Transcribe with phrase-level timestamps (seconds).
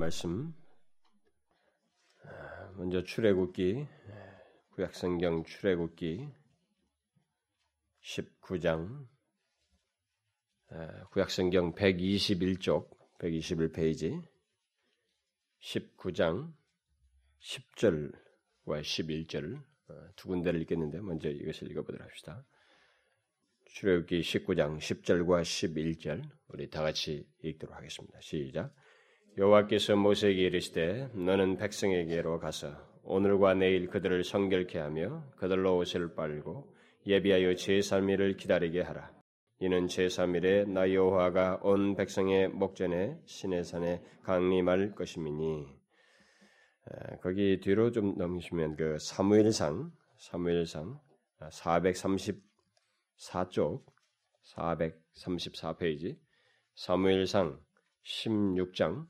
[0.00, 0.54] 말씀
[2.24, 3.86] 아, 먼저 출애굽기
[4.70, 6.26] 구약성경 출애굽기
[8.02, 9.06] 19장
[10.70, 14.26] 아, 구약성경 121쪽 121페이지
[15.60, 16.50] 19장
[17.40, 22.46] 10절과 11절 아, 두 군데를 읽겠는데 먼저 이것을 읽어보도록 합시다.
[23.66, 28.18] 출애굽기 19장 10절과 11절 우리 다 같이 읽도록 하겠습니다.
[28.22, 28.74] 시작.
[29.38, 36.74] 여호와께서 모세에게 이르시되 너는 백성에게로 가서 오늘과 내일 그들을 성결케 하며 그들로 옷을 빨고
[37.06, 39.10] 예비하여 제사일을 기다리게 하라.
[39.60, 45.68] 이는 제사일에 나 여호와가 온 백성의 목전에 시내산에 강림할 것임이니
[47.22, 50.98] 거기 뒤로 좀 넘기시면 그 사무엘상 사무엘상
[51.40, 53.84] 434쪽
[54.42, 56.18] 434페이지
[56.74, 57.60] 사무엘상
[58.04, 59.06] 16장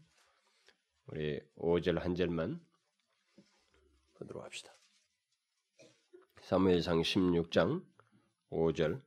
[1.11, 2.61] 우리 5절 한 절만
[4.15, 4.73] 보도록 합시다.
[6.43, 7.85] 사무엘상 16장
[8.51, 9.01] 5절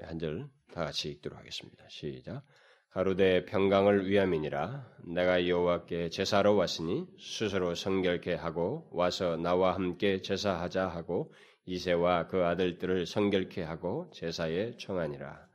[0.00, 1.86] 한 절 다 같이 읽도록 하겠습니다.
[1.88, 2.42] 시작.
[2.90, 11.32] 가로대 평강을 위함이니라 내가 여호와께 제사로 왔으니 스스로 성결케 하고 와서 나와 함께 제사하자 하고
[11.64, 15.48] 이세와 그 아들들을 성결케 하고 제사에 청하니라.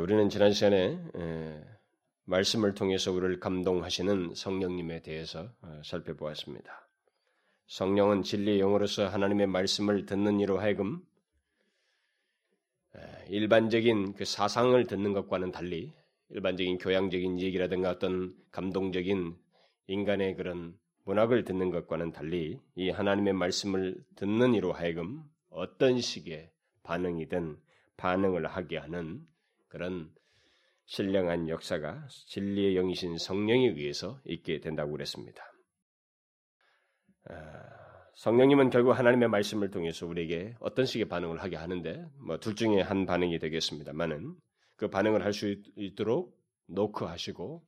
[0.00, 0.98] 우리는 지난 시간에
[2.24, 6.88] 말씀을 통해서 우리를 감동하시는 성령님에 대해서 어, 살펴보았습니다.
[7.66, 11.02] 성령은 진리의 영으로서 하나님의 말씀을 듣는 이로 하여금
[13.28, 15.92] 일반적인 그 사상을 듣는 것과는 달리
[16.30, 19.36] 일반적인 교양적인 얘기라든가 어떤 감동적인
[19.86, 26.50] 인간의 그런 문학을 듣는 것과는 달리 이 하나님의 말씀을 듣는 이로 하여금 어떤 식의
[26.82, 27.58] 반응이든
[27.96, 29.26] 반응을 하게 하는
[29.68, 30.13] 그런
[30.86, 35.42] 신령한 역사가 진리의 영이신 성령에 의해서 있게 된다고 그랬습니다.
[37.30, 37.34] 아,
[38.16, 43.06] 성령님은 결국 하나님의 말씀을 통해서 우리에게 어떤 식의 반응을 하게 하는데 뭐 둘 중에 한
[43.06, 44.34] 반응이 되겠습니다만은
[44.76, 46.36] 그 반응을 할 수 있도록
[46.66, 47.64] 노크하시고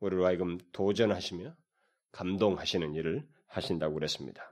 [0.00, 1.54] 우리로 하여금 도전하시며
[2.12, 4.50] 감동하시는 일을 하신다고 그랬습니다.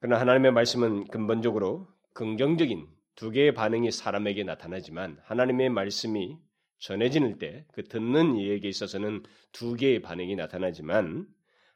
[0.00, 6.38] 그러나 하나님의 말씀은 근본적으로 긍정적인 두 개의 반응이 사람에게 나타나지만 하나님의 말씀이
[6.84, 9.22] 전해지는 때 그 듣는 이에게 있어서는
[9.52, 11.26] 두 개의 반응이 나타나지만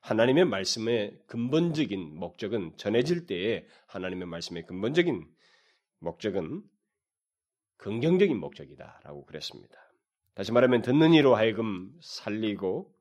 [0.00, 5.26] 하나님의 말씀의 근본적인 목적은 전해질 때에 하나님의 말씀의 근본적인
[6.00, 6.62] 목적은
[7.78, 9.78] 긍정적인 목적이다라고 그랬습니다.
[10.34, 12.94] 다시 말하면 듣는 이로 하여금 살리고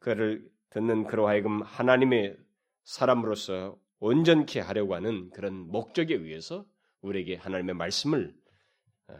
[0.00, 2.36] 그를 듣는 그로 하여금 하나님의
[2.82, 6.66] 사람으로서 온전케 하려고 하는 그런 목적에 의해서
[7.00, 8.34] 우리에게 하나님의 말씀을
[9.08, 9.14] 어,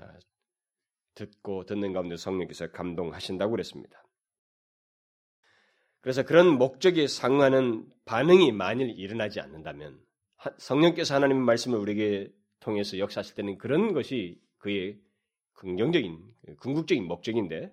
[1.14, 4.02] 듣고 듣는 가운데 성령께서 감동하신다고 그랬습니다.
[6.00, 10.00] 그래서 그런 목적에 상응하는 반응이 만일 일어나지 않는다면
[10.58, 15.00] 성령께서 하나님의 말씀을 우리에게 통해서 역사하실 때는 그런 것이 그의
[15.54, 16.18] 긍정적인
[16.58, 17.72] 궁극적인 목적인데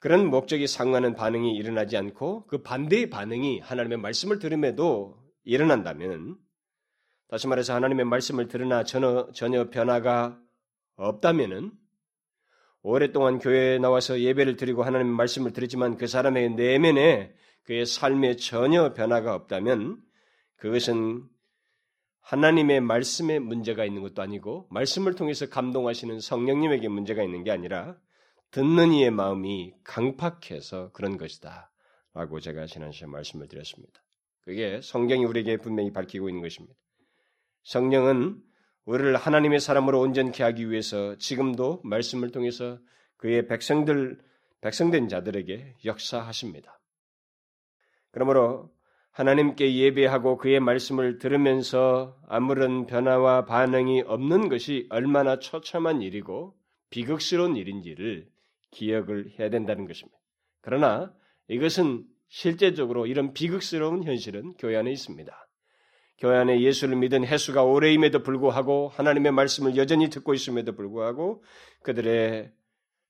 [0.00, 6.36] 그런 목적이 상응하는 반응이 일어나지 않고 그 반대의 반응이 하나님의 말씀을 들음에도 일어난다면
[7.28, 10.40] 다시 말해서 하나님의 말씀을 들으나 전혀, 전혀 변화가
[10.96, 11.70] 없다면은
[12.82, 19.34] 오랫동안 교회에 나와서 예배를 드리고 하나님의 말씀을 들었지만 그 사람의 내면에 그의 삶에 전혀 변화가
[19.34, 20.00] 없다면
[20.56, 21.24] 그것은
[22.20, 27.96] 하나님의 말씀에 문제가 있는 것도 아니고 말씀을 통해서 감동하시는 성령님에게 문제가 있는 게 아니라
[28.50, 31.70] 듣는 이의 마음이 강팍해서 그런 것이다.
[32.14, 34.02] 라고 제가 지난 시간에 말씀을 드렸습니다.
[34.40, 36.74] 그게 성경이 우리에게 분명히 밝히고 있는 것입니다.
[37.62, 38.42] 성령은
[38.84, 42.78] 우리를 하나님의 사람으로 온전케 하기 위해서 지금도 말씀을 통해서
[43.16, 44.18] 그의 백성들
[44.60, 46.80] 백성된 자들에게 역사하십니다.
[48.10, 48.70] 그러므로
[49.12, 56.54] 하나님께 예배하고 그의 말씀을 들으면서 아무런 변화와 반응이 없는 것이 얼마나 처참한 일이고
[56.90, 58.28] 비극스러운 일인지를
[58.70, 60.18] 기억을 해야 된다는 것입니다.
[60.60, 61.12] 그러나
[61.48, 65.49] 이것은 실제적으로 이런 비극스러운 현실은 교회 안에 있습니다.
[66.20, 71.42] 교회 안에 예수를 믿은 해수가 오래임에도 불구하고 하나님의 말씀을 여전히 듣고 있음에도 불구하고
[71.82, 72.52] 그들의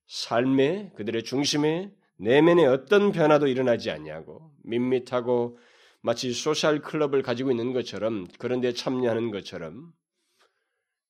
[0.06, 5.58] 삶에 그들의 중심에 내면에 어떤 변화도 일어나지 않냐고 밋밋하고
[6.02, 9.92] 마치 소셜 클럽을 가지고 있는 것처럼 그런 데 참여하는 것처럼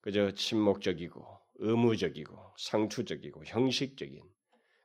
[0.01, 1.23] 그저 침묵적이고
[1.57, 4.23] 의무적이고 상투적이고 형식적인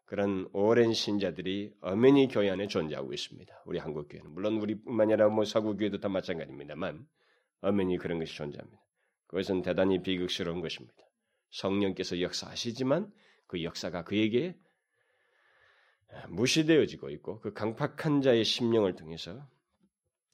[0.05, 3.63] 그런 오랜 신자들이 엄연히 교회 안에 존재하고 있습니다.
[3.65, 7.07] 우리 한국 교회는 물론 우리뿐만 아니라 뭐 서구 교회도 다 마찬가지입니다만
[7.61, 8.81] 엄연히 그런 것이 존재합니다.
[9.27, 10.95] 그것은 대단히 비극스러운 것입니다.
[11.49, 13.11] 성령께서 역사하시지만
[13.47, 14.55] 그 역사가 그에게
[16.29, 19.47] 무시되어지고 있고 그 강팍한 자의 심령을 통해서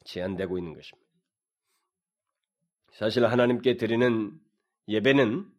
[0.06, 1.10] 제한되고 있는 것입니다.
[2.94, 4.38] 사실 하나님께 드리는
[4.88, 5.50] 예배는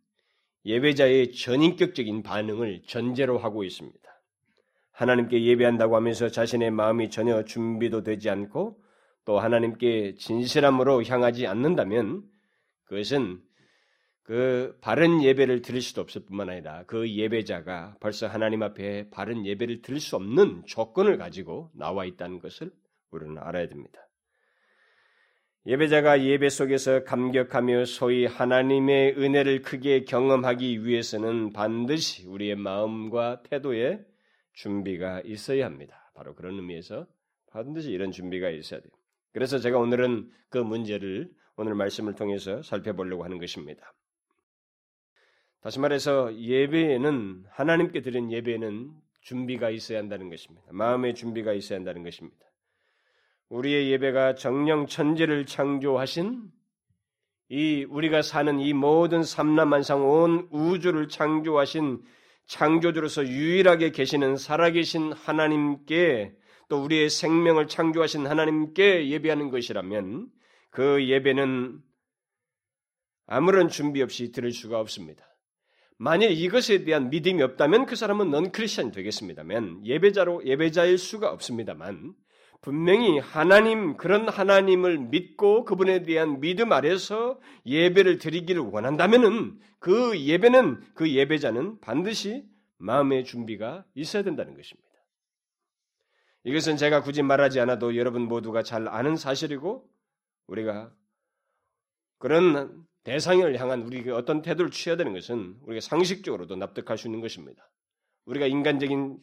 [0.65, 4.01] 예배자의 전인격적인 반응을 전제로 하고 있습니다.
[4.93, 8.79] 하나님께 예배한다고 하면서 자신의 마음이 전혀 준비도 되지 않고
[9.25, 12.23] 또 하나님께 진실함으로 향하지 않는다면
[12.85, 13.41] 그것은
[14.23, 19.83] 그 바른 예배를 드릴 수도 없을 뿐만 아니라 그 예배자가 벌써 하나님 앞에 바른 예배를
[19.83, 22.71] 드릴 수 없는 조건을 가지고 나와 있다는 것을
[23.11, 24.01] 우리는 알아야 됩니다.
[25.65, 34.05] 예배자가 예배 속에서 감격하며 소위 하나님의 은혜를 크게 경험하기 위해서는 반드시 우리의 마음과 태도에
[34.55, 36.11] 준비가 있어야 합니다.
[36.17, 37.07] 바로 그런 의미에서
[37.53, 38.91] 반드시 이런 준비가 있어야 돼요.
[39.33, 43.95] 그래서 제가 오늘은 그 문제를 오늘 말씀을 통해서 살펴보려고 하는 것입니다.
[45.61, 50.67] 다시 말해서 예배에는 하나님께 드린 예배에는 준비가 있어야 한다는 것입니다.
[50.73, 52.52] 마음의 준비가 있어야 한다는 것입니다.
[53.53, 56.51] 우리의 예배가 정령 천지를 창조하신
[57.51, 62.03] 이 우리가 사는 이 모든 삼라만상 온 우주를 창조하신
[62.47, 66.35] 창조주로서 유일하게 계시는 살아계신 하나님께
[66.71, 70.29] 또 우리의 생명을 창조하신 하나님께 예배하는 것이라면
[70.71, 71.79] 그 예배는
[73.27, 75.27] 아무런 준비 없이 들을 수가 없습니다.
[75.99, 82.15] 만일 이것에 대한 믿음이 없다면 그 사람은 넌 크리스천이 되겠습니다만 예배자로 예배자일 수가 없습니다만
[82.63, 91.11] 분명히 하나님, 그런 하나님을 믿고 그분에 대한 믿음 아래서 예배를 드리기를 원한다면은 그 예배는, 그
[91.11, 92.49] 예배자는 반드시
[92.79, 94.89] 마음의 준비가 있어야 된다는 것입니다.
[96.45, 99.89] 이것은 제가 굳이 말하지 않아도 여러분 모두가 잘 아는 사실이고
[100.47, 100.93] 우리가
[102.19, 107.69] 그런 대상을 향한 우리가 어떤 태도를 취해야 되는 것은 우리가 상식적으로도 납득할 수 있는 것입니다.
[108.27, 109.19] 우리가 인간적인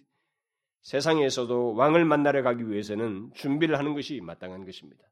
[0.81, 5.03] 세상에서도 왕을 만나러 가기 위해서는 준비를 하는 것이 마땅한 것입니다.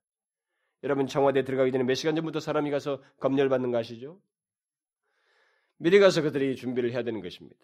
[0.84, 4.20] 여러분 청와대 들어가기 전에 몇 시간 전부터 사람이 가서 검열 받는 거 아시죠?
[5.78, 7.60] 미리 가서 그들이 준비를 해야 되는 것입니다.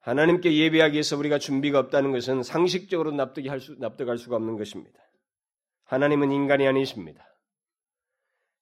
[0.00, 4.98] 하나님께 예배하기 위해서 우리가 준비가 없다는 것은 상식적으로 납득이 할 수, 납득할 수가 없는 것입니다.
[5.84, 7.33] 하나님은 인간이 아니십니다.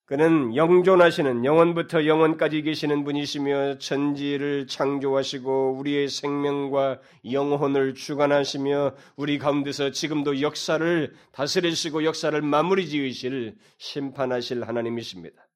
[0.05, 7.01] 그는 영존하시는 영원부터 영원까지 계시는 분이시며 천지를 창조하시고 우리의 생명과
[7.31, 15.49] 영혼을 주관하시며 우리 가운데서 지금도 역사를 다스리시고 역사를 마무리 지으실 심판하실 하나님이십니다.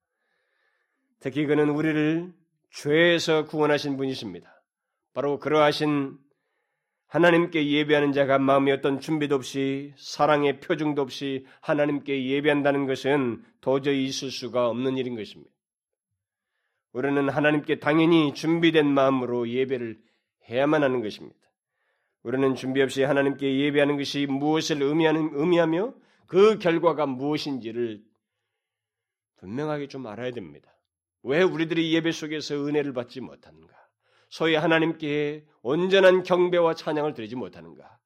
[1.19, 2.33] 특히 그는 우리를
[2.71, 4.63] 죄에서 구원하신 분이십니다.
[5.13, 6.19] 바로 그러하신
[7.07, 14.31] 하나님께 예배하는 자가 마음에 어떤 준비도 없이 사랑의 표정도 없이 하나님께 예배한다는 것은 도저히 있을
[14.31, 15.51] 수가 없는 일인 것입니다.
[16.93, 20.01] 우리는 하나님께 당연히 준비된 마음으로 예배를
[20.49, 21.39] 해야만 하는 것입니다.
[22.23, 25.95] 우리는 준비 없이 하나님께 예배하는 것이 무엇을 의미하는, 의미하며
[26.27, 28.03] 그 결과가 무엇인지를
[29.37, 30.69] 분명하게 좀 알아야 됩니다.
[31.23, 33.75] 왜 우리들이 예배 속에서 은혜를 받지 못하는가?
[34.29, 37.99] 소위 하나님께 온전한 경배와 찬양을 드리지 못하는가?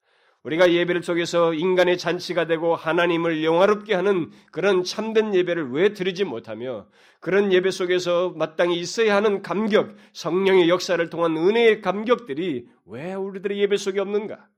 [0.43, 6.89] 우리가 예배를 속에서 인간의 잔치가 되고 하나님을 영화롭게 하는 그런 참된 예배를 왜 드리지 못하며
[7.21, 13.77] 그런 예배 속에서 마땅히 있어야 하는 감격, 성령의 역사를 통한 은혜의 감격들이 왜 우리들의 예배
[13.77, 14.49] 속에 없는가?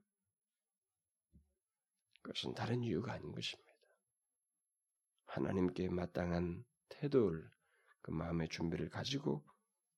[2.23, 3.73] 그것은 다른 이유가 아닌 것입니다.
[5.27, 7.43] 하나님께 마땅한 태도를
[8.03, 9.43] 그 마음의 준비를 가지고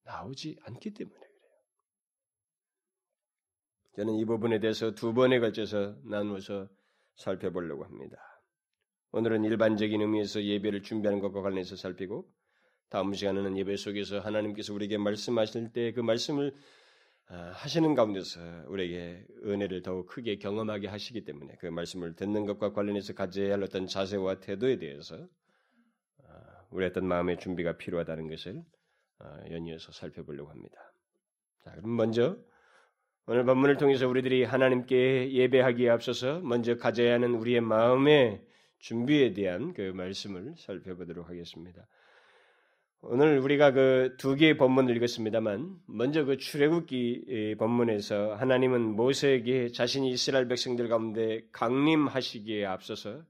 [0.04, 1.33] 나오지 않기 때문에
[3.96, 6.68] 저는 이 부분에 대해서 두 번에 걸쳐서 나누어서
[7.14, 8.16] 살펴보려고 합니다.
[9.12, 12.28] 오늘은 일반적인 의미에서 예배를 준비하는 것과 관련해서 살피고
[12.88, 16.52] 다음 시간에는 예배 속에서 하나님께서 우리에게 말씀하실 때 그 말씀을
[17.26, 23.14] 아, 하시는 가운데서 우리에게 은혜를 더욱 크게 경험하게 하시기 때문에 그 말씀을 듣는 것과 관련해서
[23.14, 25.26] 가져야 할 어떤 자세와 태도에 대해서
[26.24, 28.62] 아, 우리 어떤 마음의 준비가 필요하다는 것을
[29.20, 30.92] 아, 연이어서 살펴보려고 합니다.
[31.62, 32.36] 자, 그럼 먼저
[33.26, 38.44] 오늘 본문을 통해서 우리들이 하나님께 예배하기에 앞서서 먼저 가져야 하는 우리의 마음의
[38.80, 41.86] 준비에 대한 그 말씀을 살펴보도록 하겠습니다.
[43.00, 50.46] 오늘 우리가 그 두 개의 본문을 읽었습니다만 먼저 그 출애굽기 본문에서 하나님은 모세에게 자신이 이스라엘
[50.46, 53.22] 백성들 가운데 강림하시기에 앞서서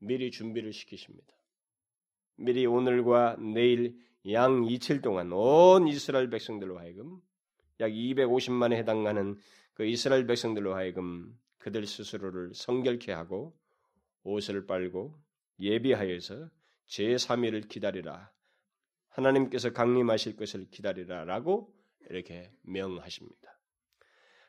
[0.00, 1.32] 미리 준비를 시키십니다.
[2.36, 3.96] 미리 오늘과 내일
[4.30, 7.20] 양 이틀 동안 온 이스라엘 백성들로 하여금
[7.80, 9.38] 약 250만에 해당하는
[9.74, 13.56] 그 이스라엘 백성들로 하여금 그들 스스로를 성결케 하고
[14.22, 15.18] 옷을 빨고
[15.58, 16.50] 예비하여서
[16.88, 18.30] 제3일을 기다리라.
[19.08, 21.72] 하나님께서 강림하실 것을 기다리라라고
[22.10, 23.58] 이렇게 명하십니다.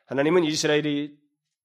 [0.06, 1.18] 하나님은 이스라엘이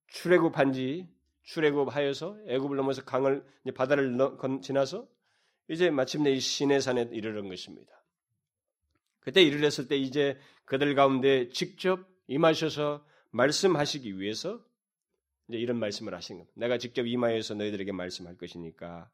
[0.08, 1.08] 출애굽한 지
[1.44, 3.44] 출애굽하여서 애굽을 넘어서 강을
[3.76, 4.18] 바다를
[4.62, 5.08] 지나서
[5.68, 8.01] 이제 마침내 이 시내산에 이르는 것입니다.
[9.22, 14.64] 그때 이르렀을 때 이제 그들 가운데 직접 임하셔서 말씀하시기 위해서
[15.48, 16.54] 이제 이런 말씀을 하신 겁니다.
[16.58, 19.10] 내가 직접 임하여서 너희들에게 말씀할 것이니까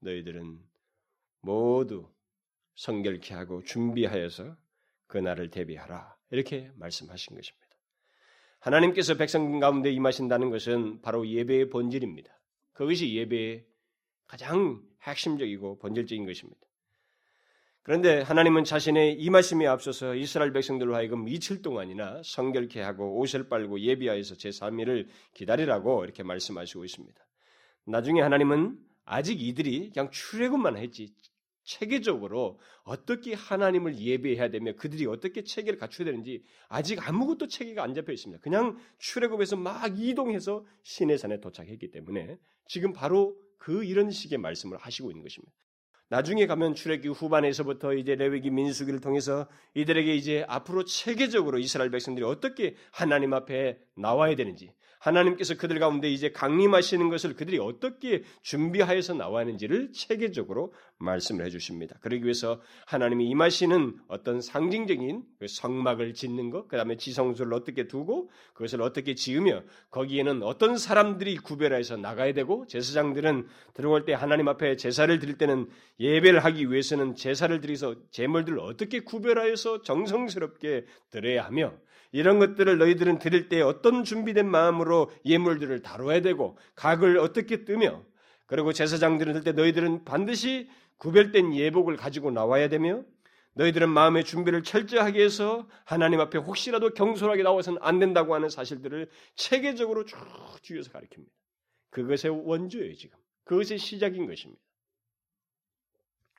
[0.00, 0.58] 너희들은
[1.40, 2.12] 모두
[2.76, 4.56] 성결케 하고 준비하여서
[5.06, 6.16] 그 날을 대비하라.
[6.30, 7.66] 이렇게 말씀하신 것입니다.
[8.58, 12.36] 하나님께서 백성 가운데 임하신다는 것은 바로 예배의 본질입니다.
[12.72, 13.64] 그것이 예배의
[14.26, 16.65] 가장 핵심적이고 본질적인 것입니다.
[17.86, 24.34] 그런데 하나님은 자신의 임하심에 앞서서 이스라엘 백성들로 하여금 이틀 동안이나 성결케 하고 옷을 빨고 예비하여서
[24.34, 27.24] 제3일을 기다리라고 이렇게 말씀하시고 있습니다.
[27.84, 31.14] 나중에 하나님은 아직 이들이 그냥 출애굽만 했지
[31.62, 38.12] 체계적으로 어떻게 하나님을 예배해야 되며 그들이 어떻게 체계를 갖춰야 되는지 아직 아무것도 체계가 안 잡혀
[38.12, 38.42] 있습니다.
[38.42, 45.22] 그냥 출애굽에서 막 이동해서 시내산에 도착했기 때문에 지금 바로 그 이런 식의 말씀을 하시고 있는
[45.22, 45.52] 것입니다.
[46.08, 52.76] 나중에 가면 출애굽 후반에서부터 이제 레위기 민수기를 통해서 이들에게 이제 앞으로 체계적으로 이스라엘 백성들이 어떻게
[52.92, 60.72] 하나님 앞에 나와야 되는지 하나님께서 그들 가운데 이제 강림하시는 것을 그들이 어떻게 준비하여서 나왔는지를 체계적으로
[60.98, 61.96] 말씀을 해주십니다.
[62.00, 68.30] 그러기 위해서 하나님이 임하시는 어떤 상징적인 그 성막을 짓는 것, 그 다음에 지성소를 어떻게 두고
[68.54, 75.16] 그것을 어떻게 지으며 거기에는 어떤 사람들이 구별해서 나가야 되고 제사장들은 들어올 때 하나님 앞에 제사를
[75.18, 81.74] 드릴 때는 예배를 하기 위해서는 제사를 드려서 제물들을 어떻게 구별하여서 정성스럽게 드려야 하며
[82.12, 88.04] 이런 것들을 너희들은 드릴 때 어떤 준비된 마음으로 예물들을 다뤄야 되고 각을 어떻게 뜨며
[88.46, 93.02] 그리고 제사장들을 들때 너희들은 반드시 구별된 예복을 가지고 나와야 되며
[93.54, 100.04] 너희들은 마음의 준비를 철저하게 해서 하나님 앞에 혹시라도 경솔하게 나와서는 안 된다고 하는 사실들을 체계적으로
[100.04, 100.18] 쭉
[100.62, 101.32] 뒤에서 가르칩니다.
[101.90, 103.18] 그것의 원조예요, 지금.
[103.44, 104.60] 그것의 시작인 것입니다.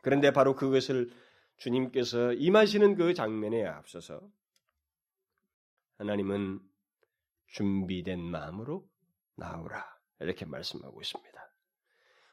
[0.07, 1.11] 그런데 바로 그것을
[1.57, 4.21] 주님께서 임하시는 그 장면에 앞서서
[5.97, 6.61] 하나님은
[7.47, 8.87] 준비된 마음으로
[9.35, 9.85] 나오라.
[10.21, 11.51] 이렇게 말씀하고 있습니다.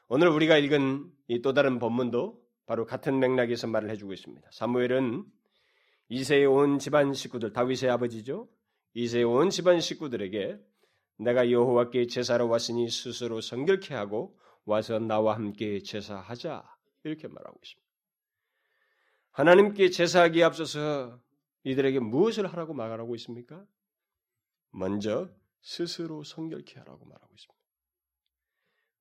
[0.07, 4.47] 오늘 우리가 읽은 이 또 다른 본문도 바로 같은 맥락에서 말을 해주고 있습니다.
[4.53, 5.25] 사무엘은
[6.07, 8.47] 이세의 온 집안 식구들, 다윗의 아버지죠.
[8.93, 10.57] 이세의 온 집안 식구들에게
[11.17, 16.74] 내가 여호와께 제사로 왔으니 스스로 성결케 하고 와서 나와 함께 제사하자
[17.09, 17.85] 이렇게 말하고 있습니다.
[19.31, 21.19] 하나님께 제사하기에 앞서서
[21.63, 23.65] 이들에게 무엇을 하라고 말하고 있습니까?
[24.71, 25.29] 먼저
[25.61, 27.55] 스스로 성결케 하라고 말하고 있습니다.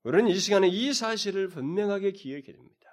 [0.05, 2.91] 우리는 이 시간에 이 사실을 분명하게 기억해야 됩니다.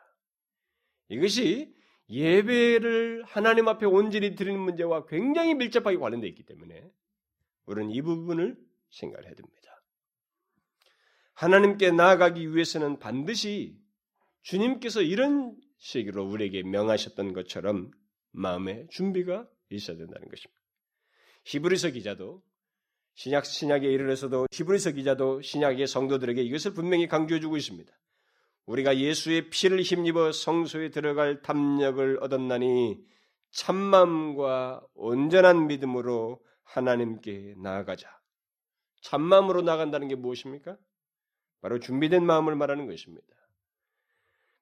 [1.09, 1.75] 이것이
[2.09, 6.91] 예배를 하나님 앞에 온전히 드리는 문제와 굉장히 밀접하게 관련되어 있기 때문에
[7.65, 8.57] 우리는 이 부분을
[8.89, 9.83] 생각을 해야 됩니다.
[11.33, 13.80] 하나님께 나아가기 위해서는 반드시
[14.43, 17.91] 주님께서 이런 식으로 우리에게 명하셨던 것처럼
[18.31, 20.62] 마음의 준비가 있어야 된다는 것입니다.
[21.45, 22.43] 히브리서 기자도
[23.15, 27.91] 신약 신약에 이르러서도 히브리서 기자도 신약의 성도들에게 이것을 분명히 강조해 주고 있습니다.
[28.65, 32.98] 우리가 예수의 피를 힘입어 성소에 들어갈 탐력을 얻었나니
[33.51, 38.07] 참마음과 온전한 믿음으로 하나님께 나아가자.
[39.01, 40.77] 참마음으로 나간다는 게 무엇입니까?
[41.60, 43.27] 바로 준비된 마음을 말하는 것입니다.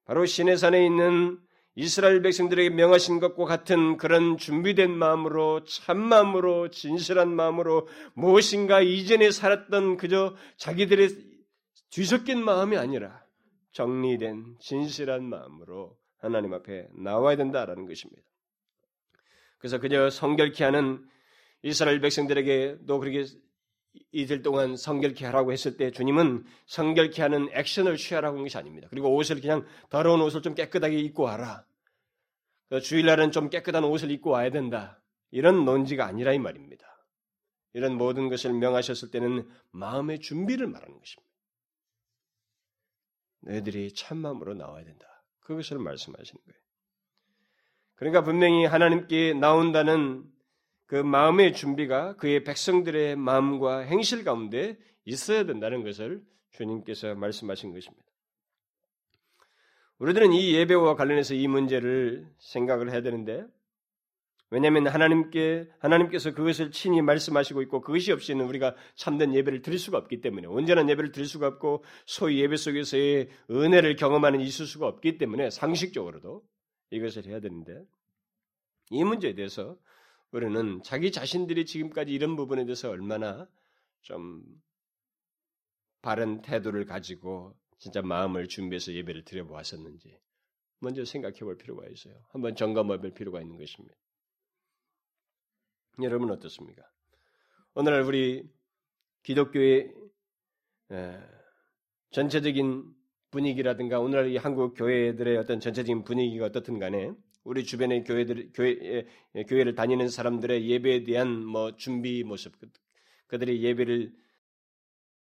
[0.09, 1.37] 바로 시내산에 있는
[1.75, 9.97] 이스라엘 백성들에게 명하신 것과 같은 그런 준비된 마음으로 참 마음으로 진실한 마음으로 무엇인가 이전에 살았던
[9.97, 11.09] 그저 자기들의
[11.91, 13.23] 뒤섞인 마음이 아니라
[13.73, 18.23] 정리된 진실한 마음으로 하나님 앞에 나와야 된다라는 것입니다.
[19.59, 21.05] 그래서 그저 성결케 하는
[21.61, 23.25] 이스라엘 백성들에게도 그렇게
[24.11, 28.87] 이틀 동안 성결케 하라고 했을 때 주님은 성결케 하는 액션을 취하라고 한 것이 아닙니다.
[28.89, 31.65] 그리고 옷을 그냥 더러운 옷을 좀 깨끗하게 입고 와라.
[32.69, 35.01] 그 주일날은 좀 깨끗한 옷을 입고 와야 된다.
[35.31, 36.85] 이런 논지가 아니라 이 말입니다.
[37.73, 41.29] 이런 모든 것을 명하셨을 때는 마음의 준비를 말하는 것입니다.
[43.41, 45.07] 너희들이 참마음으로 나와야 된다.
[45.41, 46.59] 그것을 말씀하시는 거예요.
[47.95, 50.23] 그러니까 분명히 하나님께 나온다는
[50.89, 58.03] 그 마음의 준비가 그의 백성들의 마음과 행실 가운데 있어야 된다는 것을 주님께서 말씀하신 것입니다.
[59.99, 63.45] 우리들은 이 예배와 관련해서 이 문제를 생각을 해야 되는데
[64.49, 70.21] 왜냐하면 하나님께 하나님께서 그것을 친히 말씀하시고 있고 그것이 없이는 우리가 참된 예배를 드릴 수가 없기
[70.21, 75.51] 때문에 온전한 예배를 드릴 수가 없고 소위 예배 속에서의 은혜를 경험하는 있을 수가 없기 때문에
[75.51, 76.41] 상식적으로도
[76.89, 77.79] 이것을 해야 되는데
[78.89, 79.77] 이 문제에 대해서
[80.31, 83.47] 우리는 자기 자신들이 지금까지 이런 부분에 대해서 얼마나
[84.01, 84.43] 좀
[86.01, 90.19] 바른 태도를 가지고 진짜 마음을 준비해서 예배를 드려보았었는지
[90.79, 92.15] 먼저 생각해 볼 필요가 있어요.
[92.29, 93.95] 한번 점검해 볼 필요가 있는 것입니다.
[96.01, 96.83] 여러분 어떻습니까?
[97.73, 98.49] 오늘날 우리
[99.23, 99.93] 기독교의
[102.11, 102.93] 전체적인
[103.31, 109.05] 분위기라든가 오늘날 이 한국 교회들의 어떤 전체적인 분위기가 어떻든 간에 우리 주변의 교회들 교회
[109.47, 112.53] 교회를 다니는 사람들의 예배에 대한 뭐 준비 모습
[113.27, 114.13] 그들의 예배를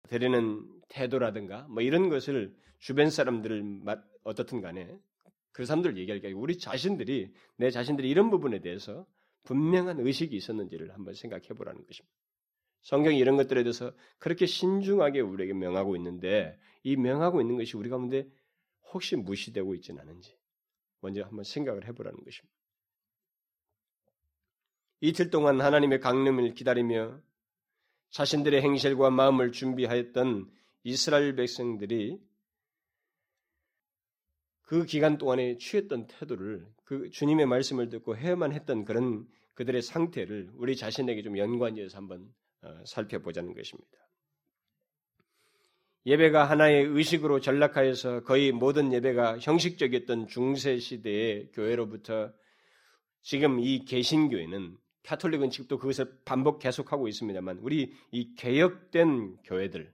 [0.10, 3.82] 드리는 태도라든가 뭐 이런 것을 주변 사람들을
[4.24, 4.98] 어떻든 간에
[5.52, 9.06] 그 사람들 얘기할 게 우리 자신들이 내 자신들이 이런 부분에 대해서
[9.44, 12.16] 분명한 의식이 있었는지를 한번 생각해 보라는 것입니다.
[12.82, 18.28] 성경이 이런 것들에 대해서 그렇게 신중하게 우리에게 명하고 있는데 이 명하고 있는 것이 우리 가운데
[18.92, 20.36] 혹시 무시되고 있지는 않은지
[21.02, 22.56] 먼저 한번 생각을 해보라는 것입니다.
[25.02, 27.20] 이틀 동안 하나님의 강림을 기다리며
[28.12, 30.52] 자신들의 행실과 마음을 준비하였던
[30.84, 32.22] 이스라엘 백성들이
[34.62, 40.76] 그 기간 동안에 취했던 태도를 그 주님의 말씀을 듣고 해야만 했던 그런 그들의 상태를 우리
[40.76, 44.01] 자신에게 좀 연관지어서 한번 어, 살펴보자는 것입니다.
[46.06, 52.32] 예배가 하나의 의식으로 전락하여서 거의 모든 예배가 형식적이었던 중세 시대의 교회로부터
[53.22, 59.94] 지금 이 개신교회는 카톨릭은 지금도 그것을 반복 계속하고 있습니다만 우리 이 개혁된 교회들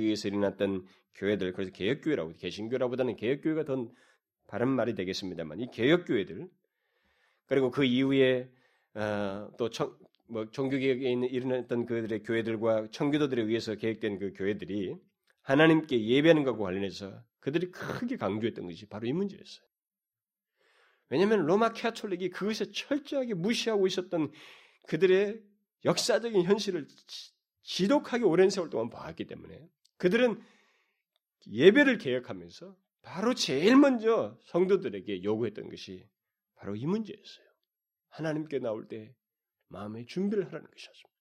[0.00, 3.88] 의해서 일어났던 교회들 그래서 개혁교회라고 개신교라보다는 개혁교회가 더
[4.46, 6.48] 바른 말이 되겠습니다만 이 개혁교회들
[7.46, 8.50] 그리고 그 이후에
[8.94, 9.70] 어, 또
[10.28, 14.96] 뭐 종교개혁에 일어났던 그들의 교회들과 청교도들에 의해서 계획된 그 교회들이
[15.42, 19.66] 하나님께 예배하는 것과 관련해서 그들이 크게 강조했던 것이 바로 이 문제였어요.
[21.08, 24.30] 왜냐하면 로마 캐톨릭이 그것을 철저하게 무시하고 있었던
[24.86, 25.42] 그들의
[25.86, 26.86] 역사적인 현실을
[27.62, 29.66] 지독하게 오랜 세월 동안 봐왔기 때문에
[29.96, 30.40] 그들은
[31.46, 36.06] 예배를 개혁하면서 바로 제일 먼저 성도들에게 요구했던 것이
[36.56, 37.46] 바로 이 문제였어요.
[38.10, 39.14] 하나님께 나올 때
[39.68, 41.18] 마음의 준비를 하라는 것이었습니다.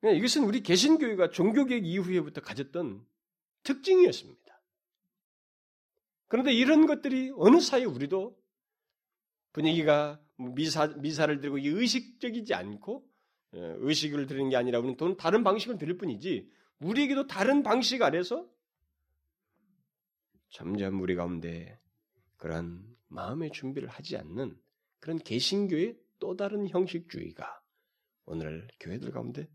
[0.00, 3.04] 그러니까 이것은 우리 개신교회가 종교개혁 이후에부터 가졌던
[3.62, 4.62] 특징이었습니다.
[6.28, 8.38] 그런데 이런 것들이 어느 사이 우리도
[9.52, 13.08] 분위기가 미사, 미사를 들고 의식적이지 않고
[13.52, 18.46] 어, 의식을 드리는 게 아니라 우리는 또 다른 방식을 드릴 뿐이지 우리에게도 다른 방식 아래서
[20.50, 21.80] 점점 우리 가운데
[22.36, 24.56] 그런 마음의 준비를 하지 않는
[25.00, 27.62] 그런 개신교의 또 다른 형식주의가
[28.24, 29.48] 오늘 교회들 가운데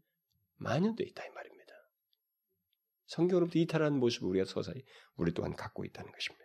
[0.57, 1.73] 만연되어 있다 이 말입니다.
[3.07, 4.83] 성경으로부터 이탈하는 모습을 우리가 서서히
[5.15, 6.43] 우리 또한 갖고 있다는 것입니다.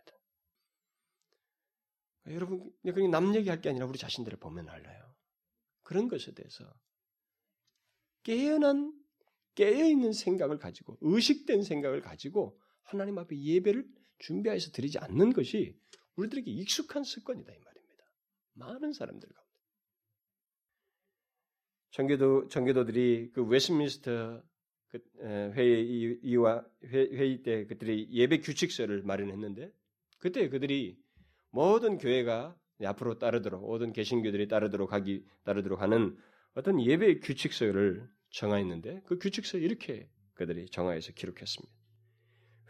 [2.26, 5.14] 여러분 그냥 남 얘기할 게 아니라 우리 자신들을 보면 알아요.
[5.82, 6.64] 그런 것에 대해서
[8.22, 8.92] 깨어난
[9.54, 15.78] 깨어 있는 생각을 가지고 의식된 생각을 가지고 하나님 앞에 예배를 준비해서 드리지 않는 것이
[16.16, 18.04] 우리들에게 익숙한 습관이다 이 말입니다.
[18.54, 19.47] 많은 사람들 가운데
[21.90, 24.42] 전교도 전교도들이 그 웨스민스터
[24.88, 24.98] 그
[25.54, 29.70] 회의 이와 회의 때 그들이 예배 규칙서를 마련했는데
[30.18, 30.98] 그때 그들이
[31.50, 36.16] 모든 교회가 앞으로 따르도록 모든 개신교들이 따르도록 하기 따르도록 하는
[36.54, 41.74] 어떤 예배 규칙서를 정하였는데 그 규칙서 이렇게 그들이 정하여서 기록했습니다.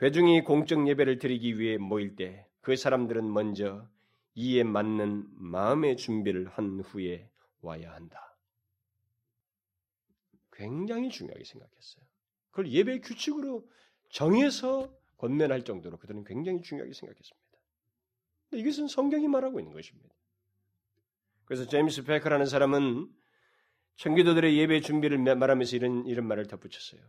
[0.02, 3.88] 회중이 공적 예배를 드리기 위해 모일 때 그 사람들은 먼저
[4.34, 7.30] 이에 맞는 마음의 준비를 한 후에
[7.62, 8.27] 와야 한다.
[10.58, 12.04] 굉장히 중요하게 생각했어요.
[12.50, 13.64] 그걸 예배 규칙으로
[14.10, 17.48] 정해서 권면할 정도로 그들은 굉장히 중요하게 생각했습니다.
[18.54, 20.14] 이것은 성경이 말하고 있는 것입니다.
[21.44, 23.08] 그래서 제임스 페커라는 사람은
[23.96, 27.00] 청기도들의 예배 준비를 말하면서 이런 이런 말을 덧붙였어요.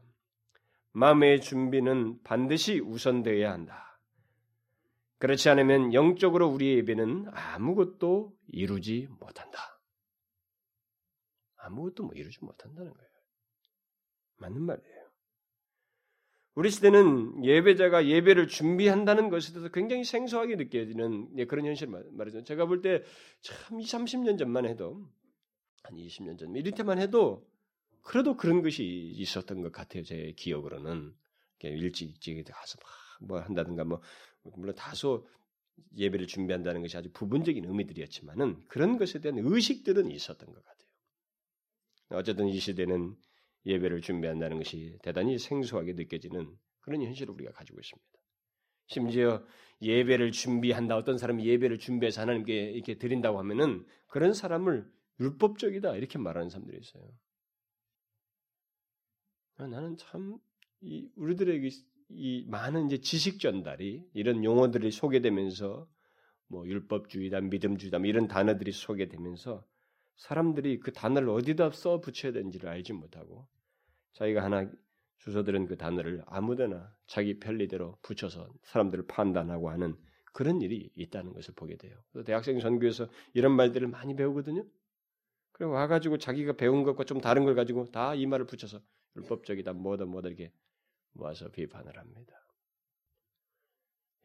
[0.92, 4.00] 마음의 준비는 반드시 우선되어야 한다.
[5.18, 9.60] 그렇지 않으면 영적으로 우리의 예배는 아무것도 이루지 못한다.
[11.58, 13.09] 아무것도 뭐 이루지 못한다는 거예요.
[14.40, 15.00] 맞는 말이에요.
[16.56, 22.44] 우리 시대는 예배자가 예배를 준비한다는 것에 대해서 굉장히 생소하게 느껴지는 예, 그런 현실을 말이죠.
[22.44, 23.04] 제가 볼 때
[23.42, 25.08] 참 20, 30년 전만 해도
[25.84, 27.48] 한 20년 전 이때만 해도
[28.02, 30.04] 그래도 그런 것이 있었던 것 같아요.
[30.04, 31.14] 제 기억으로는
[31.62, 32.78] 일찍 일찍 가서
[33.22, 34.02] 뭐 한다든가 뭐
[34.56, 35.28] 물론 다소
[35.96, 40.90] 예배를 준비한다는 것이 아주 부분적인 의미들이었지만은 그런 것에 대한 의식들은 있었던 것 같아요.
[42.12, 43.16] 어쨌든 이 시대는
[43.66, 48.10] 예배를 준비한다는 것이 대단히 생소하게 느껴지는 그런 현실을 우리가 가지고 있습니다.
[48.88, 49.46] 심지어
[49.82, 50.98] 예배를 준비한다.
[50.98, 55.96] 어떤 사람이 예배를 준비해서 하나님께 이렇게 드린다고 하면은 그런 사람을 율법적이다.
[55.96, 57.04] 이렇게 말하는 사람들이 있어요.
[59.58, 60.40] 아, 나는 참
[60.82, 65.88] 이 우리들의 이, 이 많은 이제 지식 전달이 이런 용어들이 소개되면서
[66.48, 69.66] 뭐 율법주의다, 믿음주의다 뭐 이런 단어들이 소개되면서
[70.20, 73.48] 사람들이 그 단어를 어디다 써 붙여야 되는지를 알지 못하고
[74.14, 74.70] 자기가 하나
[75.20, 79.96] 주소들은 그 단어를 아무데나 자기 편리대로 붙여서 사람들을 판단하고 하는
[80.34, 81.98] 그런 일이 있다는 것을 보게 돼요.
[82.26, 84.66] 대학생 전교에서 이런 말들을 많이 배우거든요.
[85.54, 88.80] 그리고 와가지고 자기가 배운 것과 좀 다른 걸 가지고 다 이 말을 붙여서
[89.16, 90.54] 율법적이다, 뭐다, 뭐다 이렇게
[91.14, 92.34] 모아서 비판을 합니다.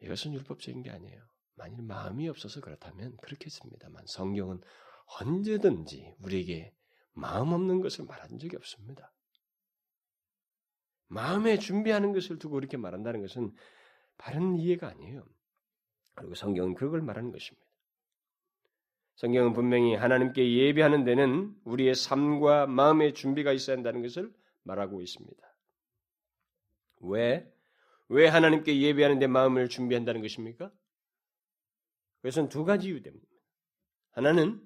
[0.01, 1.21] 이것은 율법적인 게 아니에요.
[1.55, 4.61] 만일 마음이 없어서 그렇다면 그렇겠습니다만 성경은
[5.05, 6.73] 언제든지 우리에게
[7.13, 9.13] 마음 없는 것을 말한 적이 없습니다.
[11.07, 13.53] 마음에 준비하는 것을 두고 이렇게 말한다는 것은
[14.17, 15.25] 바른 이해가 아니에요.
[16.15, 17.65] 그리고 성경은 그걸 말하는 것입니다.
[19.15, 25.55] 성경은 분명히 하나님께 예배하는 데는 우리의 삶과 마음의 준비가 있어야 한다는 것을 말하고 있습니다.
[27.01, 27.49] 왜?
[28.09, 30.71] 왜 하나님께 예배하는 데 마음을 준비한다는 것입니까?
[32.17, 33.35] 그것은 두 가지 이유 때문입니다.
[34.11, 34.65] 하나는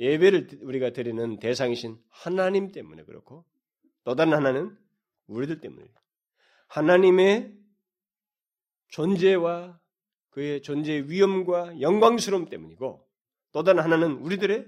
[0.00, 3.44] 예배를 우리가 드리는 대상이신 하나님 때문에 그렇고
[4.02, 4.76] 또 다른 하나는
[5.26, 5.86] 우리들 때문에
[6.68, 7.54] 하나님의
[8.88, 9.78] 존재와
[10.30, 13.06] 그의 존재의 위엄과 영광스러움 때문이고
[13.52, 14.66] 또 다른 하나는 우리들의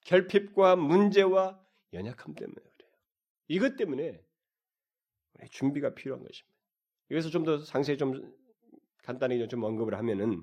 [0.00, 2.90] 결핍과 문제와 연약함 때문에 그래요.
[3.46, 4.20] 이것 때문에
[5.50, 6.58] 준비가 필요한 것입니다.
[7.10, 8.34] 여기서 좀 더 상세히 좀
[9.04, 10.42] 간단히 좀 언급을 하면은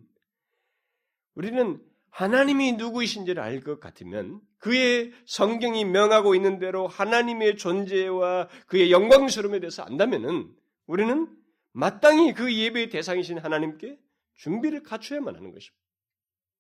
[1.36, 9.60] 우리는 하나님이 누구이신지를 알 것 같으면 그의 성경이 명하고 있는 대로 하나님의 존재와 그의 영광스러움에
[9.60, 10.50] 대해서 안다면은
[10.86, 11.28] 우리는
[11.74, 14.00] 마땅히 그 예배의 대상이신 하나님께
[14.36, 15.84] 준비를 갖춰야만 하는 것입니다.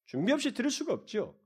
[0.08, 1.40] 준비 없이 들을 수가 없죠.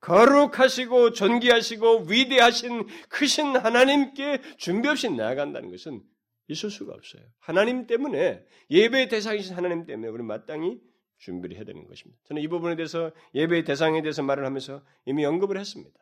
[0.00, 6.02] 거룩하시고 존귀하시고 위대하신 크신 하나님께 준비 없이 나아간다는 것은
[6.48, 7.22] 있을 수가 없어요.
[7.38, 10.78] 하나님 때문에 예배의 대상이신 하나님 때문에 우리 마땅히
[11.18, 12.20] 준비를 해야 되는 것입니다.
[12.24, 15.98] 저는 이 부분에 대해서 예배의 대상에 대해서 말을 하면서 이미 언급을 했습니다.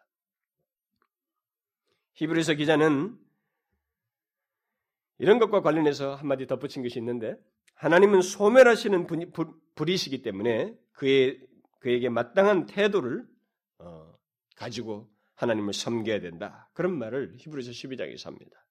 [2.14, 3.18] 히브리서 기자는
[5.18, 7.36] 이런 것과 관련해서 한마디 덧붙인 것이 있는데
[7.74, 9.32] 하나님은 소멸하시는 분,
[9.74, 11.40] 불이시기 때문에 그의
[11.80, 13.24] 그에게 마땅한 태도를
[13.78, 14.14] 어,
[14.56, 16.70] 가지고 하나님을 섬겨야 된다.
[16.72, 18.66] 그런 말을 히브리서 12장에서 합니다.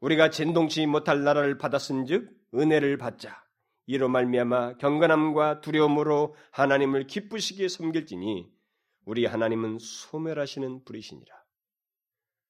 [0.00, 3.43] 우리가 진동치 못할 나라를 받았은즉 은혜를 받자.
[3.86, 8.50] 이로 말미암아 경건함과 두려움으로 하나님을 기쁘시게 섬길지니
[9.04, 11.44] 우리 하나님은 소멸하시는 분이시니라.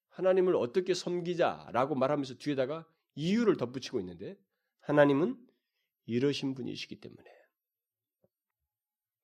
[0.09, 4.37] 하나님을 어떻게 섬기자라고 말하면서 뒤에다가 이유를 덧붙이고 있는데
[4.79, 5.37] 하나님은
[6.05, 7.34] 이러신 분이시기 때문에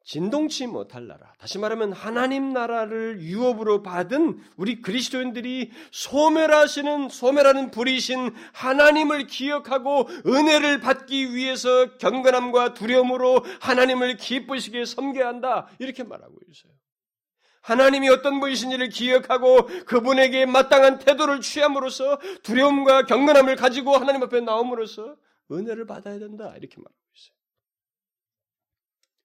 [0.04, 1.34] 진동치 못할 나라.
[1.38, 11.36] 다시 말하면 하나님 나라를 유업으로 받은 우리 그리스도인들이 소멸하시는 소멸하는 불이신 하나님을 기억하고 은혜를 받기
[11.36, 15.68] 위해서 경건함과 두려움으로 하나님을 기쁘시게 섬겨야 한다.
[15.80, 16.74] 이렇게 말하고 있어요.
[17.62, 25.16] 하나님이 어떤 분이신지를 기억하고 그분에게 마땅한 태도를 취함으로써 두려움과 경건함을 가지고 하나님 앞에 나옴으로써
[25.52, 26.56] 은혜를 받아야 된다.
[26.58, 27.01] 이렇게 말합니다.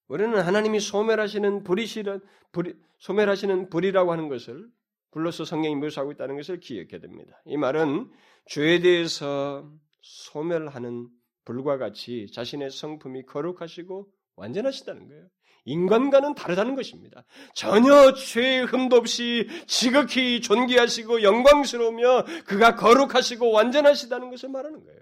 [0.08, 2.20] 우리는 하나님이 소멸하시는 불이시는
[2.52, 4.68] 불, 소멸하시는 불이라고 하는 것을
[5.10, 7.40] 불로서 성경이 묘사하고 있다는 것을 기억해야 됩니다.
[7.46, 8.10] 이 말은
[8.46, 9.70] 죄에 대해서
[10.02, 11.08] 소멸하는
[11.44, 15.26] 불과 같이 자신의 성품이 거룩하시고 완전하시다는 거예요.
[15.64, 17.24] 인간과는 다르다는 것입니다.
[17.54, 25.00] 전혀 죄의 흠도 없이 지극히 존귀하시고 영광스러우며 그가 거룩하시고 완전하시다는 것을 말하는 거예요.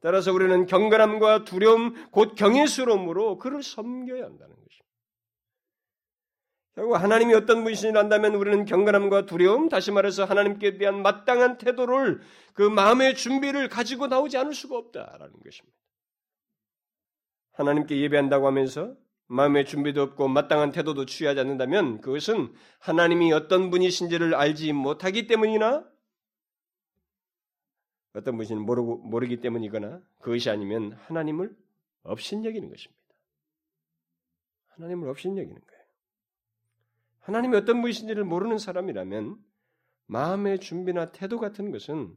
[0.00, 4.90] 따라서 우리는 경건함과 두려움, 곧 경외스러움으로 그를 섬겨야 한다는 것입니다.
[6.74, 12.20] 결국 하나님이 어떤 분이신지 안다면 우리는 경건함과 두려움, 다시 말해서 하나님께 대한 마땅한 태도를
[12.54, 15.76] 그 마음의 준비를 가지고 나오지 않을 수가 없다라는 것입니다.
[17.52, 18.94] 하나님께 예배한다고 하면서
[19.26, 25.84] 마음의 준비도 없고 마땅한 태도도 취하지 않는다면 그것은 하나님이 어떤 분이신지를 알지 못하기 때문이나
[28.12, 31.56] 어떤 분신는 모르고 모르기 때문이거나 그것이 아니면 하나님을
[32.02, 33.00] 업신여기는 것입니다.
[34.68, 35.80] 하나님을 업신여기는 거예요.
[37.20, 39.38] 하나님이 어떤 분이신지를 모르는 사람이라면
[40.06, 42.16] 마음의 준비나 태도 같은 것은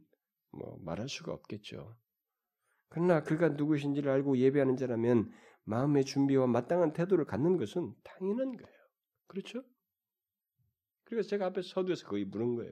[0.51, 1.95] 뭐 말할 수가 없겠죠.
[2.89, 5.31] 그러나 그가 누구신지를 알고 예배하는 자라면
[5.65, 8.77] 마음의 준비와 마땅한 태도를 갖는 것은 당연한 거예요.
[9.27, 9.63] 그렇죠?
[11.03, 12.71] 그래서 제가 앞에 서두에서 거의 물은 거예요.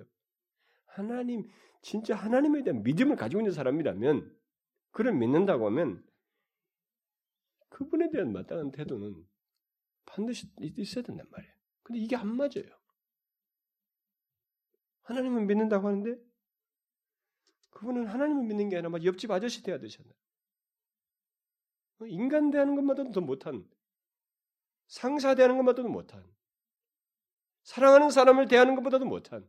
[0.92, 1.50] 하나님,
[1.82, 4.38] 진짜 하나님에 대한 믿음을 가지고 있는 사람이라면,
[4.92, 6.06] 그를 믿는다고 하면,
[7.70, 9.26] 그분에 대한 마땅한 태도는
[10.06, 11.54] 반드시 있어야 된단 말이에요.
[11.84, 12.66] 근데 이게 안 맞아요.
[15.04, 16.22] 하나님을 믿는다고 하는데,
[17.72, 20.12] 그분은 하나님을 믿는 게 아니라 막 옆집 아저씨 대하 되셨나.
[22.08, 23.68] 인간 대하는 것마다도 더 못한,
[24.88, 26.30] 상사 대하는 것마다도 못한,
[27.64, 29.48] 사랑하는 사람을 대하는 것보다도 못한,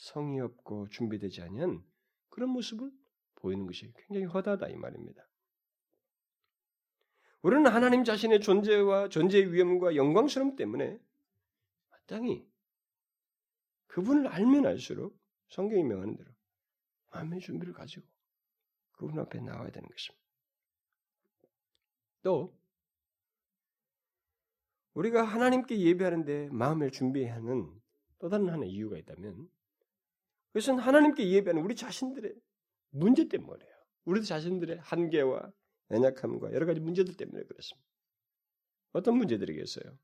[0.00, 1.84] 성의 없고 준비되지 않은
[2.30, 2.90] 그런 모습을
[3.36, 5.26] 보이는 것이 굉장히 허다하다 이 말입니다.
[7.42, 10.98] 우리는 하나님 자신의 존재와 존재의 위엄과 영광스러움 때문에
[11.90, 12.46] 마땅히
[13.88, 16.30] 그분을 알면 알수록 성경이 명하는 대로
[17.10, 18.06] 마음의 준비를 가지고
[18.92, 20.24] 그분 앞에 나와야 되는 것입니다.
[22.22, 22.58] 또
[24.94, 27.80] 우리가 하나님께 예배하는데 마음을 준비하는
[28.18, 29.48] 또 다른 하나의 이유가 있다면
[30.52, 32.34] 그것은 하나님께 예배하는 우리 자신들의
[32.90, 33.70] 문제 때문에요.
[34.04, 35.52] 우리 자신들의 한계와
[35.90, 37.88] 연약함과 여러 가지 문제들 때문에 그렇습니다.
[38.92, 39.96] 어떤 문제들이겠어요?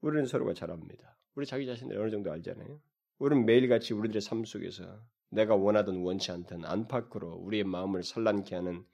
[0.00, 1.18] 우리는 서로가 잘 압니다.
[1.34, 2.80] 우리 자기 자신을 어느 정도 알잖아요.
[3.18, 8.84] 우리는 매일같이 우리들의 삶 속에서 내가 원하든 원치 않든 안팎으로 우리의 마음을 산란케 하는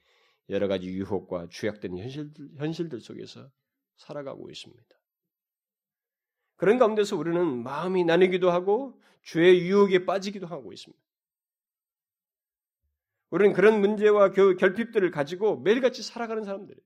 [0.49, 3.51] 여러 가지 유혹과 주약된 현실들, 현실들 속에서
[3.96, 4.99] 살아가고 있습니다.
[6.61, 11.03] 그런 가운데서 우리는 마음이 나뉘기도 하고 죄의 유혹에 빠지기도 하고 있습니다.
[13.31, 16.85] 우리는 그런 문제와 결핍들을 가지고 매일같이 살아가는 사람들이에요.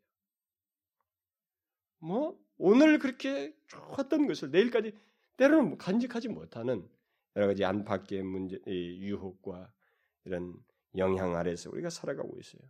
[1.99, 4.97] 뭐 오늘 그렇게 좋았던 것을 내일까지
[5.39, 6.89] 때로는 간직하지 못하는
[7.35, 9.73] 여러 가지 안팎의 문제, 유혹과
[10.25, 10.55] 이런
[10.97, 12.63] 영향 아래서 우리가 살아가고 있어요.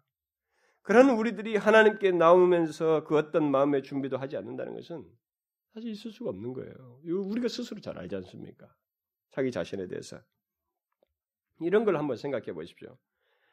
[0.80, 5.04] 그런 우리들이 하나님께 나오면서 그 어떤 마음의 준비도 하지 않는다는 것은
[5.74, 7.00] 사실 있을 수가 없는 거예요.
[7.04, 8.72] 우리가 스스로 잘 알지 않습니까?
[9.30, 10.20] 자기 자신에 대해서.
[11.60, 12.96] 이런 걸 한번 생각해 보십시오.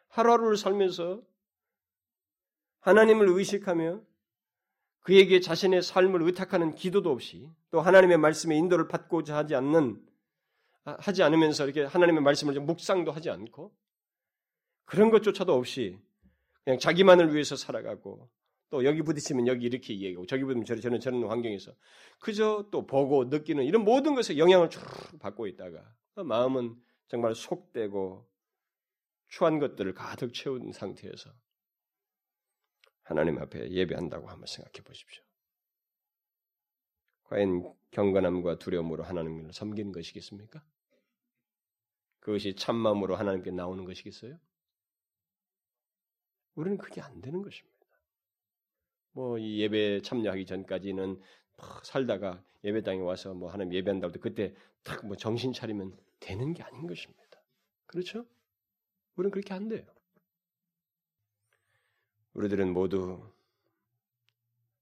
[0.10, 1.24] 하루하루를 살면서
[2.82, 4.02] 하나님을 의식하며
[5.00, 10.06] 그에게 자신의 삶을 의탁하는 기도도 없이 또 하나님의 말씀의 인도를 받고자 하지 않는
[10.84, 13.76] 하지 않으면서 이렇게 하나님의 말씀을 좀 묵상도 하지 않고
[14.86, 16.00] 그런 것조차도 없이
[16.64, 18.30] 그냥 자기만을 위해서 살아가고
[18.72, 21.74] 또 여기 부딪히면 여기 이렇게 얘기하고 저기 부딪히면 저리 저는 저런 환경에서
[22.20, 24.82] 그저 또 보고 느끼는 이런 모든 것에 영향을 쭉
[25.20, 28.26] 받고 있다가 마음은 정말 속되고
[29.28, 31.30] 추한 것들을 가득 채운 상태에서
[33.04, 35.22] 하나님 앞에 예배한다고 한번 생각해 보십시오.
[37.24, 40.64] 과연 경건함과 두려움으로 하나님을 섬기는 것이겠습니까?
[42.20, 44.40] 그것이 참마음으로 하나님께 나오는 것이겠어요?
[46.56, 47.81] 우리는 그게 안 되는 것입니다.
[49.14, 51.20] 뭐 이 예배 참여하기 전까지는
[51.84, 57.22] 살다가 예배당에 와서 뭐 하나님 예배한다고 그때 딱 뭐 정신 차리면 되는 게 아닌 것입니다.
[57.86, 58.26] 그렇죠?
[59.16, 59.86] 우리는 그렇게 안 돼요.
[62.34, 63.32] 우리들은 모두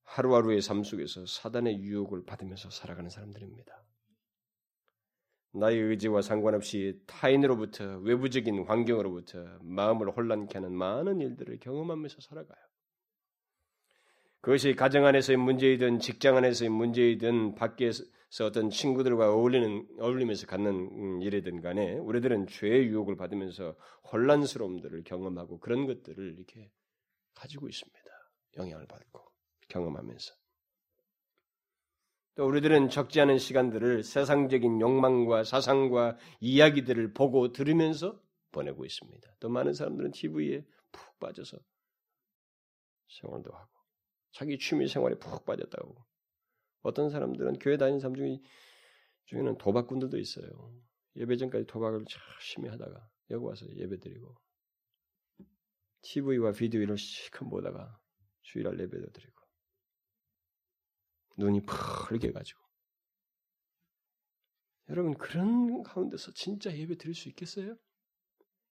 [0.03, 3.83] 하루하루의 삶 속에서 사단의 유혹을 받으면서 살아가는 사람들입니다.
[5.51, 12.68] 나의 의지와 상관없이 타인으로부터 외부적인 환경으로부터 마음을 혼란케 하는 많은 일들을 경험하면서 살아가요.
[14.41, 18.06] 그것이 가정 안에서의 문제이든 직장 안에서의 문제이든 밖에서
[18.45, 23.75] 어떤 친구들과 어울리는 어울리면서 갖는 음, 일이든 간에 우리들은 죄의 유혹을 받으면서
[24.12, 26.71] 혼란스러움들을 경험하고 그런 것들을 이렇게
[27.34, 27.99] 가지고 있습니다.
[28.58, 29.21] 영향을 받고
[29.67, 30.34] 경험하면서
[32.36, 38.17] 또 우리들은 적지 않은 시간들을 세상적인 욕망과 사상과 이야기들을 보고 들으면서
[38.52, 39.30] 보내고 있습니다.
[39.41, 41.58] 또 많은 사람들은 TV에 푹 빠져서
[43.10, 43.78] 생활도 하고
[44.31, 46.05] 자기 취미 생활에 푹 빠졌다고.
[46.81, 48.39] 어떤 사람들은 교회 다니는 사람 중에
[49.25, 50.73] 중에는 도박꾼들도 있어요.
[51.15, 54.35] 예배 전까지 도박을 열심히 하다가 여기 와서 예배 드리고
[56.01, 57.99] TV와 비디오를 실컷 보다가
[58.41, 59.41] 주일날 예배도 드리고
[61.37, 62.61] 눈이 펄게 가지고
[64.89, 67.77] 여러분 그런 가운데서 진짜 예배 드릴 수 있겠어요?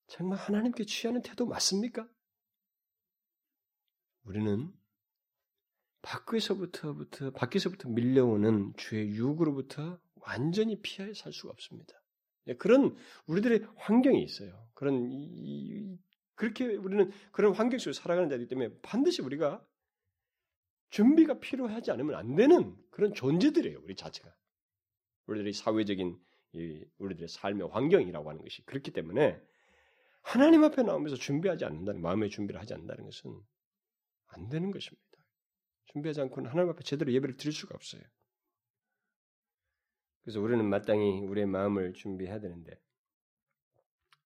[0.06, 2.08] 정말 하나님께 취하는 태도 맞습니까?
[4.22, 4.72] 우리는
[6.02, 11.94] 밖에서부터부터 밖에서부터 밀려오는 주의 유혹으로부터 완전히 피해 살 수가 없습니다.
[12.48, 14.68] 예, 그런 우리들의 환경이 있어요.
[14.74, 15.98] 그런 이,
[16.34, 19.64] 그렇게 우리는 그런 환경 속에 살아가는 자이기 때문에 반드시 우리가
[20.90, 23.80] 준비가 필요하지 않으면 안 되는 그런 존재들이에요.
[23.82, 24.34] 우리 자체가
[25.26, 26.18] 우리들의 사회적인
[26.98, 29.38] 우리들의 삶의 환경이라고 하는 것이 그렇기 때문에
[30.22, 33.38] 하나님 앞에 나오면서 준비하지 않는다는 마음의 준비를 하지 않는다는 것은
[34.28, 35.07] 안 되는 것입니다.
[35.92, 38.02] 준비하지 않고는 하나님 앞에 제대로 예배를 드릴 수가 없어요.
[40.22, 42.78] 그래서 우리는 마땅히 우리의 마음을 준비해야 되는데,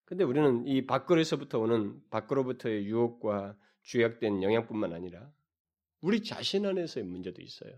[0.05, 5.33] 근데 우리는 이 밖으로서부터 오는 밖으로부터의 유혹과 주약된 영향뿐만 아니라
[6.01, 7.72] 우리 자신 안에서의 문제도 있어요.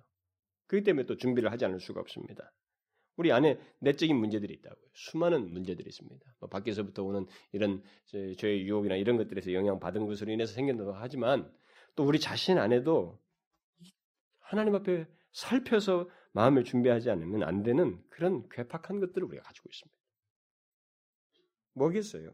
[0.66, 2.52] 그렇기 때문에 또 준비를 하지 않을 수가 없습니다.
[3.16, 4.88] 우리 안에 내적인 문제들이 있다고요.
[4.94, 6.34] 수많은 문제들이 있습니다.
[6.40, 7.82] 뭐 밖에서부터 오는 이런
[8.36, 11.52] 죄의 유혹이나 이런 것들에서 영향 받은 것으로 인해서 생긴다고 하지만
[11.94, 13.22] 또 우리 자신 안에도
[14.44, 19.98] 하나님 앞에 살펴서 마음을 준비하지 않으면 안 되는 그런 괴팍한 것들을 우리가 가지고 있습니다.
[21.74, 22.30] 뭐겠어요?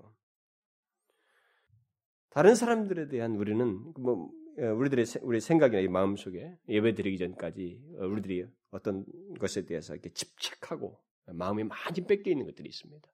[2.30, 9.04] 다른 사람들에 대한 우리는 뭐 우리들의 우리 생각이나 마음 속에 예배 드리기 전까지 우리들이 어떤
[9.38, 13.08] 것에 대해서 이렇게 집착하고 마음이 많이 뺏겨 있는 것들이 있습니다.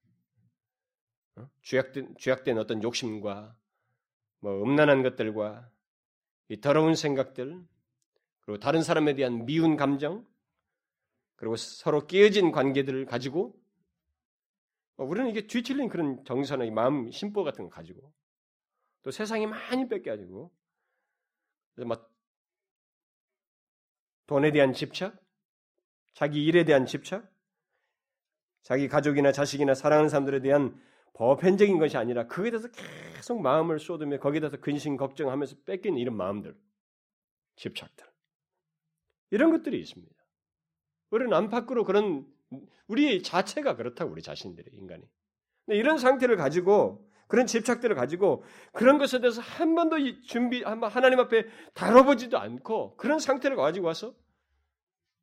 [1.36, 1.50] 어?
[1.62, 3.56] 죄악된 죄악된 어떤 욕심과
[4.40, 5.70] 뭐 음란한 것들과
[6.48, 7.64] 이 더러운 생각들
[8.46, 10.24] 그리고 다른 사람에 대한 미운 감정
[11.34, 13.60] 그리고 서로 깨어진 관계들을 가지고
[14.96, 18.12] 우리는 이게 뒤틀린 그런 정서나 마음 심보 같은 거 가지고
[19.02, 20.50] 또 세상이 많이 뺏겨가지고
[21.86, 22.10] 막
[24.26, 25.20] 돈에 대한 집착,
[26.14, 27.30] 자기 일에 대한 집착,
[28.62, 30.80] 자기 가족이나 자식이나 사랑하는 사람들에 대한
[31.12, 36.56] 보편적인 것이 아니라 그에 대해서 계속 마음을 쏟으며 거기에 대해서 근심 걱정하면서 뺏기는 이런 마음들,
[37.56, 38.05] 집착들
[39.30, 40.14] 이런 것들이 있습니다.
[41.10, 42.26] 우리는 안팎으로 그런
[42.86, 45.02] 우리 자체가 그렇다고 우리 자신들이 인간이.
[45.64, 51.18] 근데 이런 상태를 가지고 그런 집착들을 가지고 그런 것에 대해서 한 번도 준비 한번 하나님
[51.18, 54.14] 앞에 다뤄보지도 않고 그런 상태를 가지고 와서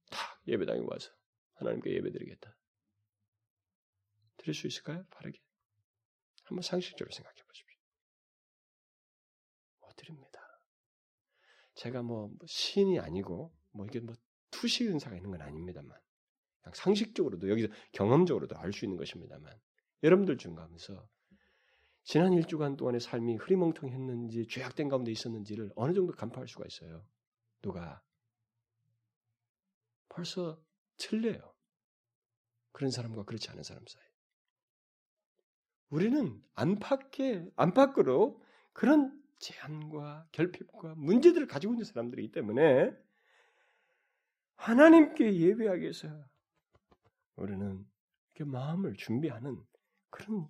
[0.10, 1.12] 다 예배당에 와서
[1.56, 2.56] 하나님께 예배드리겠다.
[4.38, 5.06] 드릴 수 있을까요?
[5.12, 5.40] 바르게.
[6.44, 7.80] 한번 상식적으로 생각해 보십시오.
[9.80, 10.40] 못 드립니다.
[11.76, 14.16] 제가 뭐 신이 아니고 뭐 이게 뭐
[14.52, 15.98] 투시 은사가 있는 건 아닙니다만
[16.74, 19.54] 상식적으로도 여기서 경험적으로도 알 수 있는 것입니다만
[20.04, 21.08] 여러분들 중 가면서
[22.04, 27.06] 지난 일주간 동안의 삶이 흐리멍텅했는지 죄악된 가운데 있었는지를 어느 정도 간파할 수가 있어요.
[27.62, 28.02] 누가
[30.10, 30.62] 벌써
[30.98, 31.54] 틀려요.
[32.72, 34.04] 그런 사람과 그렇지 않은 사람 사이.
[35.90, 38.42] 우리는 안팎에 안팎으로
[38.74, 42.92] 그런 제한과 결핍과 문제들을 가지고 있는 사람들이기 때문에
[44.56, 46.08] 하나님께 예배하기 위해서
[47.36, 47.86] 우리는
[48.34, 49.62] 이렇게 마음을 준비하는
[50.10, 50.48] 그런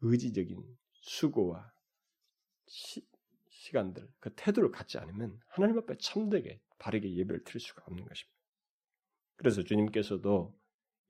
[0.00, 0.62] 의지적인
[0.92, 1.72] 수고와
[2.66, 3.06] 시,
[3.48, 8.36] 시간들, 그 태도를 갖지 않으면 하나님 앞에 참되게 바르게 예배를 드릴 수가 없는 것입니다.
[9.36, 10.56] 그래서 주님께서도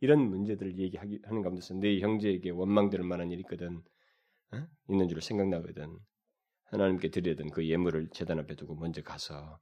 [0.00, 3.82] 이런 문제들을 얘기하는 가운데서 내 형제에게 원망될 만한 일이 있거든
[4.52, 4.66] 어?
[4.88, 5.98] 있는 줄 생각나거든
[6.64, 9.58] 하나님께 드리던 그 예물을 제단 앞에 두고 먼저 가서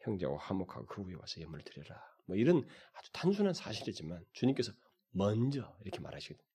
[0.00, 2.00] 형제와 화목하고 그 후에 와서 예물을 드려라.
[2.26, 4.72] 뭐 이런 아주 단순한 사실이지만 주님께서
[5.10, 6.46] 먼저 이렇게 말하시거든요.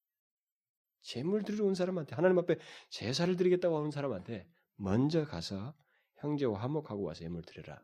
[1.02, 2.58] 재물 드리러 온 사람한테 하나님 앞에
[2.90, 5.76] 제사를 드리겠다고 하는 사람한테 먼저 가서
[6.18, 7.84] 형제와 화목하고 와서 예물 드려라.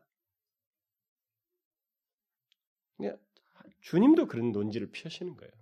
[3.80, 5.52] 주님도 그런 논지를 피하시는 거예요.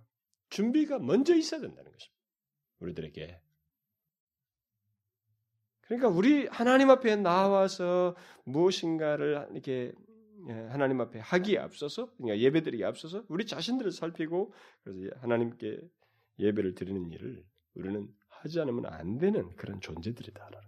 [0.49, 2.19] 준비가 먼저 있어야 된다는 것입니다.
[2.79, 3.41] 우리들에게.
[5.89, 9.91] 그러니까 우리 하나님 앞에 나와서 무엇인가를 이렇게
[10.47, 15.81] 예, 하나님 앞에 하기에 앞서서 그러니까 예배드리기에 앞서서 우리 자신들을 살피고 그래서 하나님께
[16.37, 20.67] 예배를 드리는 일을 우리는 하지 않으면 안 되는 그런 존재들이다라는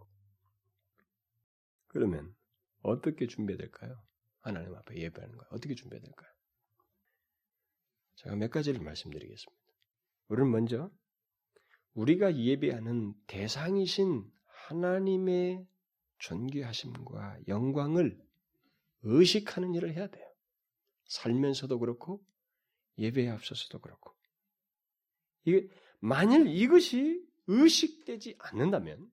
[1.87, 2.33] 그러면
[2.81, 4.01] 어떻게 준비해야 될까요?
[4.39, 6.31] 하나님 앞에 예배하는 거 어떻게 준비해야 될까요?
[8.15, 9.63] 제가 몇 가지를 말씀드리겠습니다.
[10.29, 10.89] 우리는 먼저
[11.93, 14.25] 우리가 예배하는 대상이신
[14.71, 15.65] 하나님의
[16.19, 18.17] 존귀하심과 영광을
[19.03, 20.25] 의식하는 일을 해야 돼요.
[21.05, 22.23] 살면서도 그렇고
[22.97, 24.13] 예배에 앞서서도 그렇고
[25.43, 25.67] 이게
[25.99, 29.11] 만일 이것이 의식되지 않는다면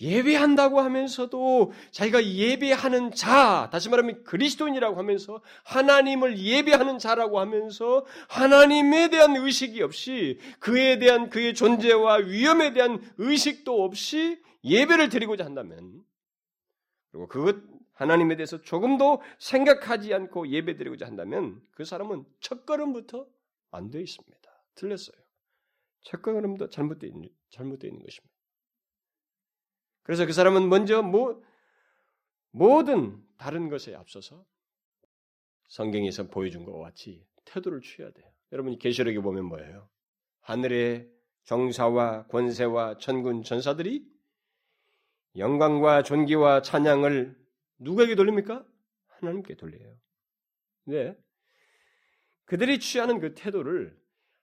[0.00, 9.36] 예배한다고 하면서도 자기가 예배하는 자, 다시 말하면 그리스도인이라고 하면서 하나님을 예배하는 자라고 하면서 하나님에 대한
[9.36, 16.02] 의식이 없이 그에 대한 그의 존재와 위험에 대한 의식도 없이 예배를 드리고자 한다면
[17.10, 17.56] 그리고 그것
[17.92, 23.26] 하나님에 대해서 조금도 생각하지 않고 예배 드리고자 한다면 그 사람은 첫걸음부터
[23.72, 24.36] 안 돼 있습니다.
[24.74, 25.16] 틀렸어요.
[26.04, 28.34] 첫걸음도 잘못되어 있는, 잘못되어 있는 것입니다.
[30.02, 31.42] 그래서 그 사람은 먼저 뭐,
[32.50, 34.44] 모든 다른 것에 앞서서
[35.68, 38.26] 성경에서 보여준 것과 같이 태도를 취해야 돼요.
[38.52, 39.88] 여러분이 계시록에 보면 뭐예요?
[40.40, 41.10] 하늘의
[41.44, 44.04] 정사와 권세와 천군 전사들이
[45.36, 47.38] 영광과 존귀와 찬양을
[47.78, 48.66] 누구에게 돌립니까?
[49.06, 49.96] 하나님께 돌려요.
[50.84, 51.16] 네.
[52.46, 53.99] 그들이 취하는 그 태도를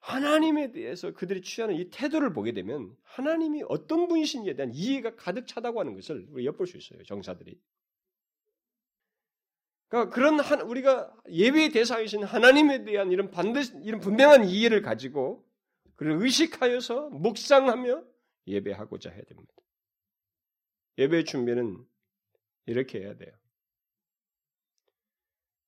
[0.08, 5.82] 하나님에 대해서 그들이 취하는 이 태도를 보게 되면 하나님이 어떤 분이신지에 대한 이해가 가득 차다고
[5.82, 7.04] 하는 것을 우리 엿볼 수 있어요.
[7.04, 7.60] 정사들이.
[9.90, 15.46] 그러니까 그런 한, 우리가 예배의 대상이신 하나님에 대한 이런 반드시 이런 분명한 이해를 가지고
[15.98, 18.04] 그를 의식하여서 묵상하며
[18.48, 19.54] 예배하고자 해야 됩니다.
[20.98, 21.86] 예배 준비는
[22.66, 23.34] 이렇게 해야 돼요.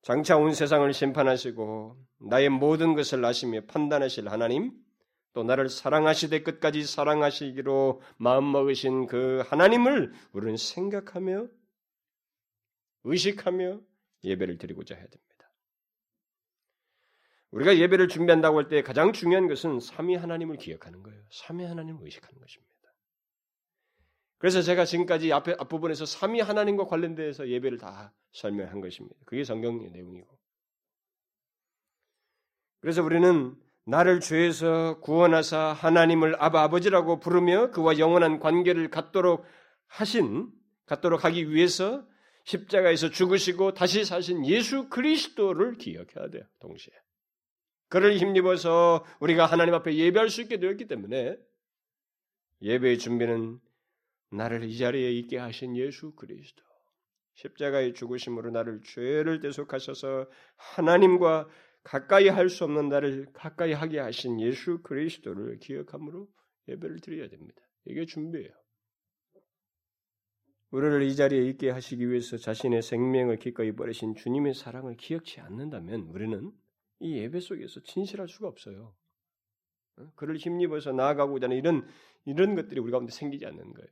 [0.01, 1.97] 장차 온 세상을 심판하시고
[2.29, 4.71] 나의 모든 것을 아시며 판단하실 하나님,
[5.33, 11.47] 또 나를 사랑하시되 끝까지 사랑하시기로 마음먹으신 그 하나님을 우리는 생각하며
[13.03, 13.79] 의식하며
[14.23, 15.29] 예배를 드리고자 해야 됩니다.
[17.51, 21.21] 우리가 예배를 준비한다고 할 때 가장 중요한 것은 삼위 하나님을 기억하는 거예요.
[21.31, 22.68] 삼위 하나님을 의식하는 것입니다.
[24.39, 29.15] 그래서 제가 지금까지 앞에 앞부분에서 삼위 하나님과 관련돼서 예배를 다 설명한 것입니다.
[29.25, 30.27] 그게 성경의 내용이고.
[32.79, 33.53] 그래서 우리는
[33.85, 39.45] 나를 죄에서 구원하사 하나님을 아바 아버지라고 부르며 그와 영원한 관계를 갖도록
[39.87, 40.49] 하신
[40.85, 42.07] 갖도록 하기 위해서
[42.45, 46.43] 십자가에서 죽으시고 다시 사신 예수 그리스도를 기억해야 돼요.
[46.59, 46.93] 동시에.
[47.89, 51.37] 그를 힘입어서 우리가 하나님 앞에 예배할 수 있게 되었기 때문에
[52.61, 53.59] 예배의 준비는
[54.31, 56.63] 나를 이 자리에 있게 하신 예수 그리스도
[57.35, 61.47] 십자가의 죽으심으로 나를 죄를 대속하셔서 하나님과
[61.83, 66.27] 가까이 할 수 없는 나를 가까이 하게 하신 예수 그리스도를 기억함으로
[66.67, 67.61] 예배를 드려야 됩니다.
[67.85, 68.51] 이게 준비예요.
[70.71, 76.51] 우리를 이 자리에 있게 하시기 위해서 자신의 생명을 기꺼이 버리신 주님의 사랑을 기억치 않는다면 우리는
[76.99, 78.93] 이 예배 속에서 진실할 수가 없어요.
[79.97, 80.11] 어?
[80.15, 81.87] 그를 힘입어서 나아가고자 하는 이런
[82.25, 83.89] 이런 것들이 우리 가운데 생기지 않는 거예요.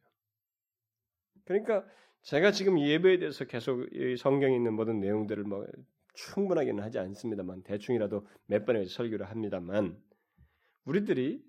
[1.47, 1.85] 그러니까
[2.23, 3.87] 제가 지금 예배에 대해서 계속
[4.19, 5.65] 성경에 있는 모든 내용들을 뭐
[6.13, 9.97] 충분하게는 하지 않습니다만 대충이라도 몇 번에 설교를 합니다만
[10.83, 11.41] 우리들이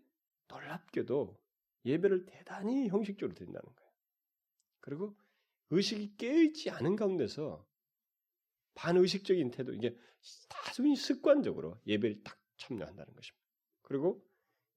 [0.49, 1.37] 놀랍게도
[1.85, 3.91] 예배를 대단히 형식적으로 드린다는 거예요.
[4.81, 5.17] 그리고
[5.71, 7.67] 의식이 깨있지 않은 가운데서
[8.75, 9.97] 반의식적인 태도, 이게
[10.49, 13.45] 다소히 습관적으로 예배를 딱 참여한다는 것입니다.
[13.83, 14.25] 그리고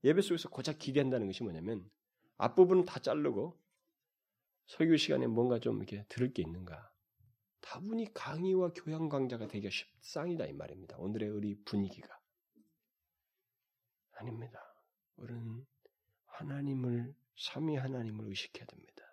[0.03, 1.87] 예배 속에서 고작 기대한다는 것이 뭐냐면
[2.37, 3.59] 앞부분은 다 자르고
[4.67, 6.91] 설교 시간에 뭔가 좀 이렇게 들을 게 있는가.
[7.61, 10.97] 다분히 강의와 교양 강좌가 되기 쉽상이다 이 말입니다.
[10.97, 12.19] 오늘의 우리 분위기가.
[14.13, 14.59] 아닙니다.
[15.17, 15.65] 우리는
[16.25, 19.03] 하나님을 삼위 하나님을 의식해야 됩니다.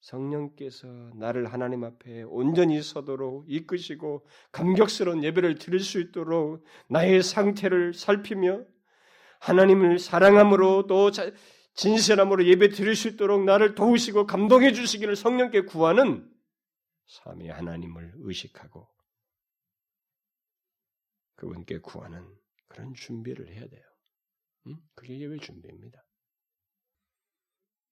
[0.00, 8.64] 성령께서 나를 하나님 앞에 온전히 서도록 이끄시고 감격스러운 예배를 드릴 수 있도록 나의 상태를 살피며
[9.40, 11.10] 하나님을 사랑함으로 또
[11.74, 16.30] 진실함으로 예배 드릴 수 있도록 나를 도우시고 감동해 주시기를 성령께 구하는
[17.06, 18.88] 삼위 하나님을 의식하고
[21.34, 22.24] 그분께 구하는
[22.68, 23.82] 그런 준비를 해야 돼요.
[24.68, 24.76] 음?
[24.94, 26.02] 그게 예배 준비입니다.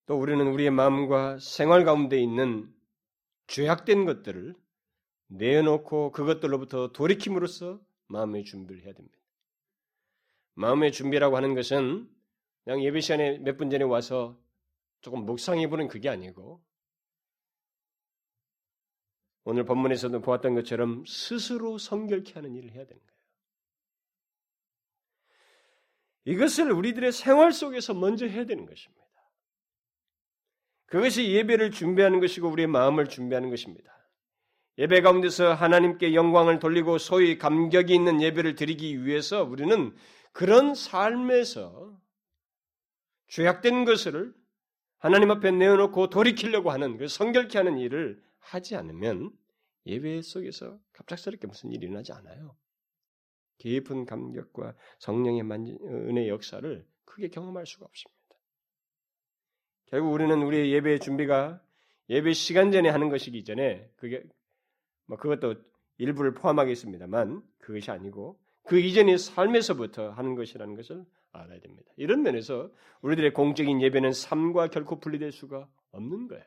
[0.06, 2.72] 또 우리는 우리의 마음과 생활 가운데 있는
[3.48, 4.54] 죄악된 것들을
[5.28, 9.18] 내놓고 그것들로부터 돌이킴으로써 마음의 준비를 해야 됩니다.
[10.54, 12.08] 마음의 준비라고 하는 것은
[12.64, 14.38] 그냥 예배 시간에 몇 분 전에 와서
[15.00, 16.62] 조금 묵상해 보는 그게 아니고
[19.44, 23.12] 오늘 본문에서도 보았던 것처럼 스스로 성결케 하는 일을 해야 되는 거예요.
[26.24, 29.02] 이것을 우리들의 생활 속에서 먼저 해야 되는 것입니다.
[30.86, 33.90] 그것이 예배를 준비하는 것이고 우리의 마음을 준비하는 것입니다.
[34.78, 39.96] 예배 가운데서 하나님께 영광을 돌리고 소위 감격이 있는 예배를 드리기 위해서 우리는
[40.32, 42.00] 그런 삶에서
[43.32, 44.34] 죄악된 것을
[44.98, 49.30] 하나님 앞에 내어놓고 돌이키려고 하는 그 성결케 하는 일을 하지 않으면
[49.86, 52.54] 예배 속에서 갑작스럽게 무슨 일이 일어나지 않아요.
[53.56, 58.20] 깊은 감격과 성령의 은혜 역사를 크게 경험할 수가 없습니다.
[59.86, 61.62] 결국 우리는 우리의 예배 준비가
[62.10, 64.22] 예배 시간 전에 하는 것이기 전에 그게
[65.06, 65.54] 뭐 그것도
[65.96, 71.90] 일부를 포함하겠습니다만 그것이 아니고 그 이전의 삶에서부터 하는 것이라는 것을 알아야 됩니다.
[71.96, 72.70] 이런 면에서
[73.00, 76.44] 우리들의 공적인 예배는 삶과 결코 분리될 수가 없는 거예요.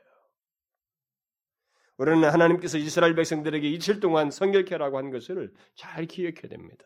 [1.98, 6.86] 우리는 하나님께서 이스라엘 백성들에게 이틀 동안 성결케라고 한 것을 잘 기억해야 됩니다.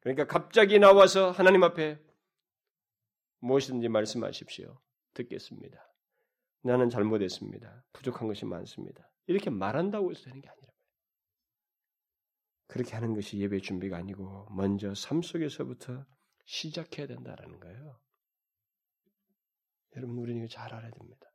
[0.00, 1.98] 그러니까 갑자기 나와서 하나님 앞에
[3.40, 4.80] 무엇이든지 말씀하십시오.
[5.14, 5.78] 듣겠습니다.
[6.62, 7.84] 나는 잘못했습니다.
[7.92, 9.08] 부족한 것이 많습니다.
[9.26, 10.66] 이렇게 말한다고 해서 되는 게 아니라
[12.68, 16.04] 그렇게 하는 것이 예배 준비가 아니고 먼저 삶 속에서부터
[16.46, 18.00] 시작해야 된다라는 거예요.
[19.96, 21.30] 여러분 우리는 이거 잘 알아야 됩니다.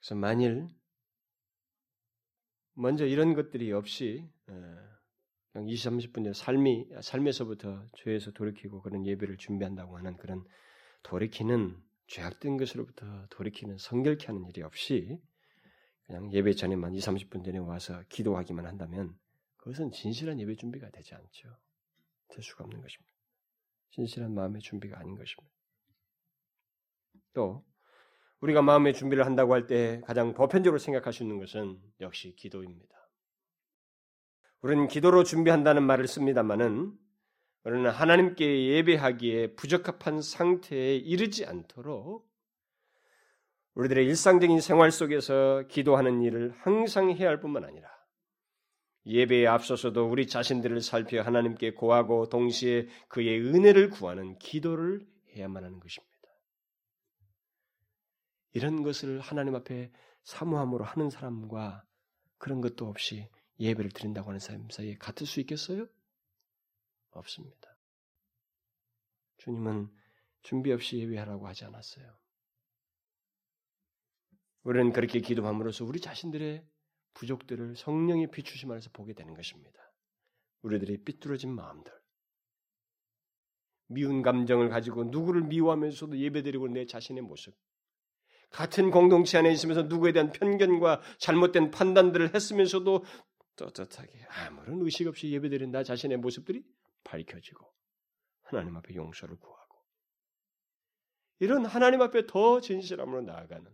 [0.00, 0.68] 그래서 만일
[2.74, 4.54] 먼저 이런 것들이 없이 어,
[5.52, 10.44] 그냥 20, 30분의 삶이 삶에서부터 죄에서 돌이키고 그런 예배를 준비한다고 하는 그런
[11.02, 15.20] 돌이키는 죄악된 것으로부터 돌이키는 성결케 하는 일이 없이
[16.06, 19.16] 그냥 예배 전에만 2, 30분 전에 와서 기도하기만 한다면
[19.56, 21.56] 그것은 진실한 예배 준비가 되지 않죠.
[22.34, 23.12] 될 수가 없는 것입니다.
[23.90, 25.54] 진실한 마음의 준비가 아닌 것입니다.
[27.32, 27.64] 또
[28.40, 32.94] 우리가 마음의 준비를 한다고 할 때 가장 보편적으로 생각할 수 있는 것은 역시 기도입니다.
[34.60, 36.98] 우리는 기도로 준비한다는 말을 씁니다만은
[37.64, 42.30] 우리는 하나님께 예배하기에 부적합한 상태에 이르지 않도록
[43.74, 47.88] 우리들의 일상적인 생활 속에서 기도하는 일을 항상 해야 할 뿐만 아니라
[49.06, 56.14] 예배에 앞서서도 우리 자신들을 살펴 하나님께 고하고 동시에 그의 은혜를 구하는 기도를 해야만 하는 것입니다.
[58.52, 59.90] 이런 것을 하나님 앞에
[60.22, 61.84] 사모함으로 하는 사람과
[62.38, 63.28] 그런 것도 없이
[63.60, 65.86] 예배를 드린다고 하는 사람 사이에 같을 수 있겠어요?
[67.10, 67.76] 없습니다.
[69.38, 69.90] 주님은
[70.42, 72.16] 준비 없이 예배하라고 하지 않았어요.
[74.62, 76.66] 우리는 그렇게 기도함으로써 우리 자신들의
[77.14, 79.80] 부족들을 성령의 비추심 안에서 보게 되는 것입니다.
[80.62, 81.92] 우리들의 삐뚤어진 마음들,
[83.88, 87.54] 미운 감정을 가지고 누구를 미워하면서도 예배드리고 내 자신의 모습,
[88.50, 93.04] 같은 공동체 안에 있으면서 누구에 대한 편견과 잘못된 판단들을 했으면서도
[93.56, 96.64] 떳떳하게 아무런 의식 없이 예배드린 나 자신의 모습들이
[97.04, 97.72] 밝혀지고
[98.42, 99.76] 하나님 앞에 용서를 구하고
[101.40, 103.66] 이런 하나님 앞에 더 진실함으로 나아가는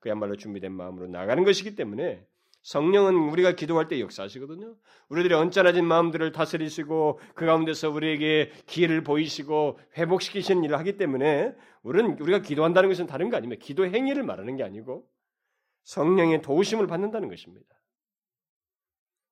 [0.00, 2.26] 그야말로 준비된 마음으로 나가는 것이기 때문에
[2.64, 4.74] 성령은 우리가 기도할 때 역사하시거든요.
[5.10, 12.38] 우리들의 언짢아진 마음들을 다스리시고 그 가운데서 우리에게 기회를 보이시고 회복시키시는 일을 하기 때문에 우리는 우리가
[12.40, 13.62] 기도한다는 것은 다른 거 아닙니다.
[13.62, 15.06] 기도 행위를 말하는 게 아니고
[15.84, 17.66] 성령의 도우심을 받는다는 것입니다.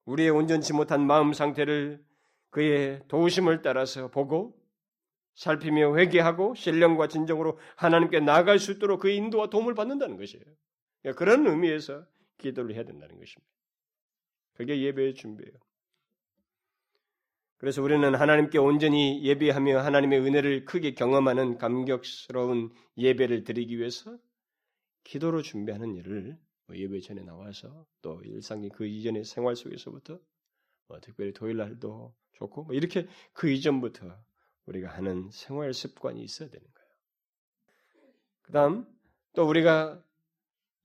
[0.04, 2.04] 우리의 온전치 못한 마음 상태를
[2.50, 4.54] 그의 도우심을 따라서 보고
[5.36, 10.44] 살피며 회개하고 신령과 진정으로 하나님께 나아갈 수 있도록 그의 인도와 도움을 받는다는 것이에요.
[11.16, 12.04] 그런 의미에서
[12.42, 13.50] 기도를 해야 된다는 것입니다.
[14.54, 15.52] 그게 예배의 준비예요.
[17.56, 24.18] 그래서 우리는 하나님께 온전히 예배하며 하나님의 은혜를 크게 경험하는 감격스러운 예배를 드리기 위해서
[25.04, 26.36] 기도로 준비하는 일을
[26.66, 30.18] 뭐 예배 전에 나와서 또 일상의 그 이전의 생활 속에서부터
[30.88, 34.12] 뭐 특별히 토요일 날도 좋고 뭐 이렇게 그 이전부터
[34.66, 36.90] 우리가 하는 생활 습관이 있어야 되는 거예요.
[38.42, 38.86] 그다음
[39.34, 40.02] 또 우리가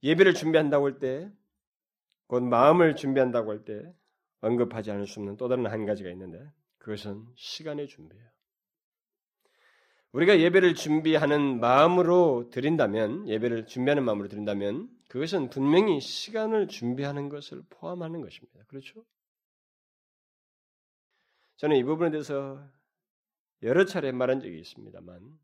[0.04, 1.32] 예배를 준비한다고 할 때
[2.28, 3.92] 곧 마음을 준비한다고 할 때
[4.40, 8.24] 언급하지 않을 수 없는 또 다른 한 가지가 있는데 그것은 시간의 준비예요.
[10.12, 18.20] 우리가 예배를 준비하는 마음으로 드린다면 예배를 준비하는 마음으로 드린다면 그것은 분명히 시간을 준비하는 것을 포함하는
[18.20, 18.62] 것입니다.
[18.68, 19.04] 그렇죠?
[21.56, 22.64] 저는 이 부분에 대해서
[23.62, 25.38] 여러 차례 말한 적이 있습니다만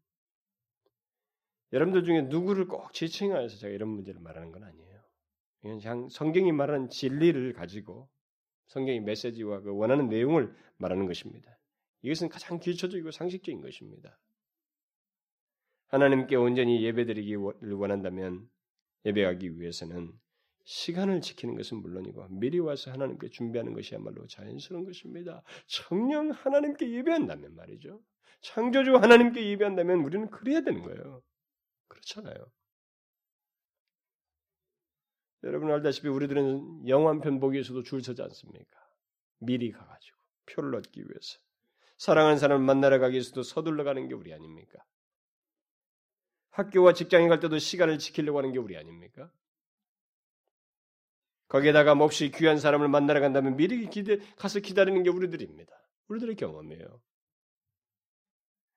[1.72, 4.93] 여러분들 중에 누구를 꼭 지칭하여서 제가 이런 문제를 말하는 건 아니에요.
[5.64, 8.10] 그냥 성경이 말하는 진리를 가지고
[8.66, 11.58] 성경의 메시지와 그 원하는 내용을 말하는 것입니다.
[12.02, 14.18] 이것은 가장 기초적이고 상식적인 것입니다.
[15.86, 18.46] 하나님께 온전히 예배드리기를 원한다면
[19.06, 20.12] 예배하기 위해서는
[20.64, 25.42] 시간을 지키는 것은 물론이고 미리 와서 하나님께 준비하는 것이야말로 자연스러운 것입니다.
[25.66, 28.02] 청령 하나님께 예배한다면 말이죠.
[28.42, 31.22] 창조주 하나님께 예배한다면 우리는 그래야 되는 거예요.
[31.88, 32.50] 그렇잖아요.
[35.44, 38.78] 여러분 알다시피 우리들은 영화 한 편 보기 위해서도 줄 서지 않습니까?
[39.38, 40.16] 미리 가가지고
[40.46, 41.38] 표를 얻기 위해서
[41.98, 44.82] 사랑하는 사람을 만나러 가기 위해서도 서둘러 가는 게 우리 아닙니까?
[46.50, 49.30] 학교와 직장에 갈 때도 시간을 지키려고 하는 게 우리 아닙니까?
[51.48, 55.72] 거기에다가 몹시 귀한 사람을 만나러 간다면 미리 기대, 가서 기다리는 게 우리들입니다.
[56.08, 57.00] 우리들의 경험이에요.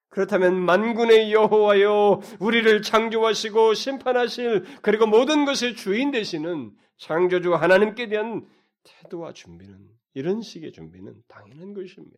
[0.10, 8.48] 그렇다면 만군의 여호와여 우리를 창조하시고 심판하실 그리고 모든 것의 주인 되시는 창조주 하나님께 대한
[8.84, 9.78] 태도와 준비는
[10.14, 12.18] 이런 식의 준비는 당연한 것입니다.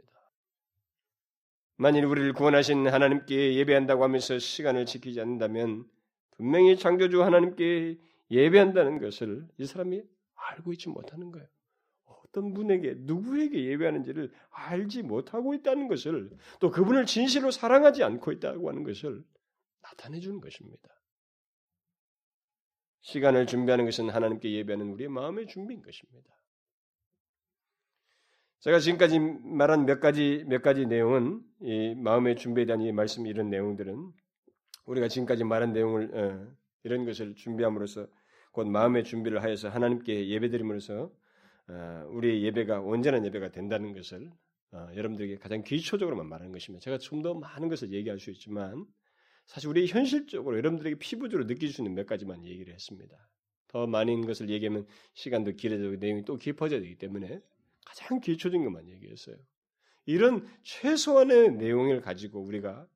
[1.76, 5.86] 만일 우리를 구원하신 하나님께 예배한다고 하면서 시간을 지키지 않는다면
[6.32, 7.98] 분명히 창조주 하나님께
[8.32, 10.02] 예배한다는 것을 이 사람이
[10.36, 11.48] 알고 있지 못하는 거예요.
[12.30, 18.84] 어떤 분에게 누구에게 예배하는지를 알지 못하고 있다는 것을 또 그분을 진실로 사랑하지 않고 있다고 하는
[18.84, 19.24] 것을
[19.82, 20.90] 나타내 주는 것입니다.
[23.02, 26.30] 시간을 준비하는 것은 하나님께 예배하는 우리의 마음의 준비인 것입니다.
[28.60, 33.50] 제가 지금까지 말한 몇 가지 몇 가지 내용은 이 마음의 준비에 대한 이 말씀 이런
[33.50, 34.12] 내용들은
[34.86, 38.08] 우리가 지금까지 말한 내용을 어, 이런 것을 준비함으로써
[38.52, 41.19] 곧 마음의 준비를 하여서 하나님께 예배드림으로써 어,
[42.10, 44.32] 우리의 예배가 온전한 예배가 된다는 것을
[44.72, 46.84] 어, 여러분들에게 가장 기초적으로만 말하는 것입니다.
[46.84, 48.86] 제가 좀 더 많은 것을 얘기할 수 있지만
[49.46, 53.18] 사실 우리 현실적으로 여러분들에게 피부적으로 느낄 수 있는 몇 가지만 얘기를 했습니다.
[53.68, 57.42] 더 많은 것을 얘기하면 시간도 길어지고 내용이 또 깊어져야 되기 때문에
[57.86, 59.38] 가장 기초적인 것만 얘기했어요.
[60.06, 62.88] 이런 최소한의 내용을 가지고 우리가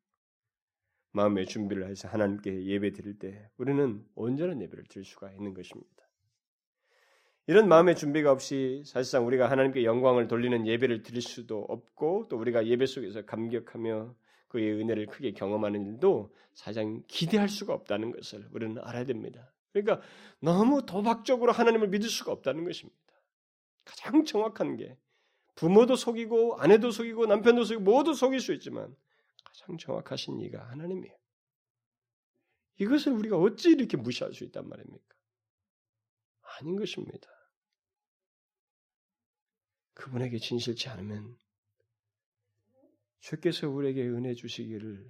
[1.11, 5.92] 마음의 준비를 해서 하나님께 예배 드릴 때 우리는 온전한 예배를 드릴 수가 있는 것입니다.
[7.45, 12.65] 이런 마음의 준비가 없이 사실상 우리가 하나님께 영광을 돌리는 예배를 드릴 수도 없고 또 우리가
[12.67, 14.15] 예배 속에서 감격하며
[14.47, 19.51] 그의 은혜를 크게 경험하는 일도 사실상 기대할 수가 없다는 것을 우리는 알아야 됩니다.
[19.73, 20.05] 그러니까
[20.39, 22.97] 너무 도박적으로 하나님을 믿을 수가 없다는 것입니다.
[23.83, 24.97] 가장 정확한 게
[25.55, 28.95] 부모도 속이고 아내도 속이고 남편도 속이고 모두 속일 수 있지만
[29.43, 31.15] 가장 정확하신 이가 하나님이에요.
[32.79, 35.15] 이것을 우리가 어찌 이렇게 무시할 수 있단 말입니까?
[36.59, 37.27] 아닌 것입니다.
[39.93, 41.37] 그분에게 진실치 않으면
[43.19, 45.09] 주께서 우리에게 은혜 주시기를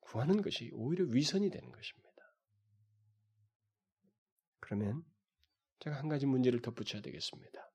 [0.00, 2.10] 구하는 것이 오히려 위선이 되는 것입니다.
[4.58, 5.04] 그러면
[5.80, 7.70] 제가 한 가지 문제를 덧붙여야 되겠습니다.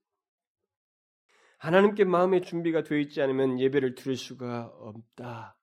[1.58, 5.58] 하나님께 마음의 준비가 되어 있지 않으면 예배를 드릴 수가 없다.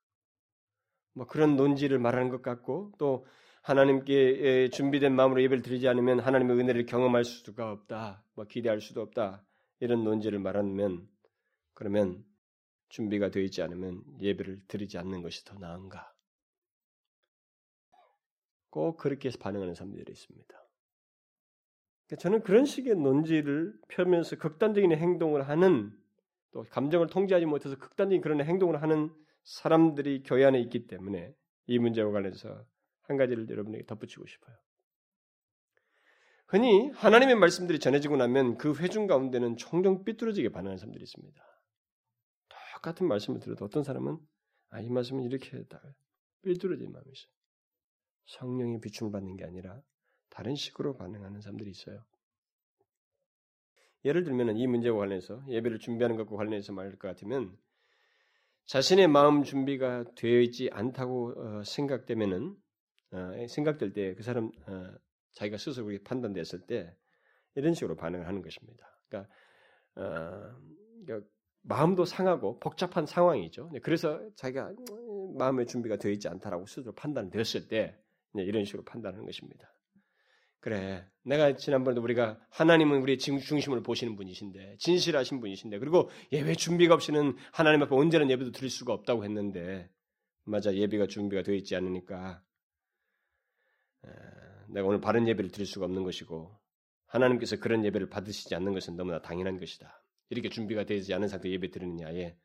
[1.14, 3.26] 뭐 그런 논지를 말하는 것 같고 또
[3.62, 8.24] 하나님께 준비된 마음으로 예배를 드리지 않으면 하나님의 은혜를 경험할 수가 없다.
[8.34, 9.44] 뭐 기대할 수도 없다.
[9.78, 11.08] 이런 논지를 말하면
[11.74, 12.24] 그러면
[12.88, 16.12] 준비가 되어 있지 않으면 예배를 드리지 않는 것이 더 나은가?
[18.68, 20.48] 꼭 그렇게 반응하는 사람들이 있습니다.
[22.06, 25.96] 그러니까 저는 그런 식의 논지를 펴면서 극단적인 행동을 하는
[26.50, 31.34] 또 감정을 통제하지 못해서 극단적인 그런 행동을 하는 사람들이 교회 안에 있기 때문에
[31.66, 32.64] 이 문제와 관련해서
[33.12, 34.56] 한 가지를 여러분에게 덧붙이고 싶어요.
[36.46, 41.42] 흔히 하나님의 말씀들이 전해지고 나면 그 회중 가운데는 종종 삐뚤어지게 반응하는 사람들이 있습니다.
[42.82, 44.18] 똑같은 말씀을 들어도 어떤 사람은
[44.70, 45.80] 아, 이 말씀은 이렇게 했다.
[46.42, 47.32] 삐뚤어진 마음이 있어요.
[48.26, 49.80] 성령의 비춤을 받는 게 아니라
[50.30, 52.04] 다른 식으로 반응하는 사람들이 있어요.
[54.04, 57.56] 예를 들면 이 문제와 관련해서 예배를 준비하는 것과 관련해서 말할 것 같으면
[58.66, 62.62] 자신의 마음 준비가 되어 있지 않다고 어, 생각되면은 어,
[63.48, 64.94] 생각될 때 그 사람 어,
[65.32, 66.94] 자기가 스스로 판단됐을 때
[67.54, 68.86] 이런 식으로 반응을 하는 것입니다.
[69.08, 69.32] 그러니까,
[69.96, 70.56] 어,
[71.04, 71.28] 그러니까
[71.62, 73.70] 마음도 상하고 복잡한 상황이죠.
[73.72, 77.96] 네, 그래서 자기가 음, 마음의 준비가 되어 있지 않다라고 스스로 판단됐을 때
[78.34, 79.72] 이런 식으로 판단하는 것입니다.
[80.60, 81.04] 그래.
[81.24, 87.82] 내가 지난번에도 우리가 하나님은 우리의 중심을 보시는 분이신데 진실하신 분이신데 그리고 예배 준비가 없이는 하나님
[87.82, 89.90] 앞에 온전한 예배도 드릴 수가 없다고 했는데
[90.44, 92.42] 맞아 예배가 준비가 되어 있지 않으니까
[94.68, 96.58] 내가 오늘 바른 예배를 드릴 수가 없는 것이고
[97.06, 100.02] 하나님께서 그런 예배를 받으시지 않는 것은 너무나 당연한 것이다.
[100.30, 102.36] 이렇게 준비가 되지 않은 상태 예배 드리느냐에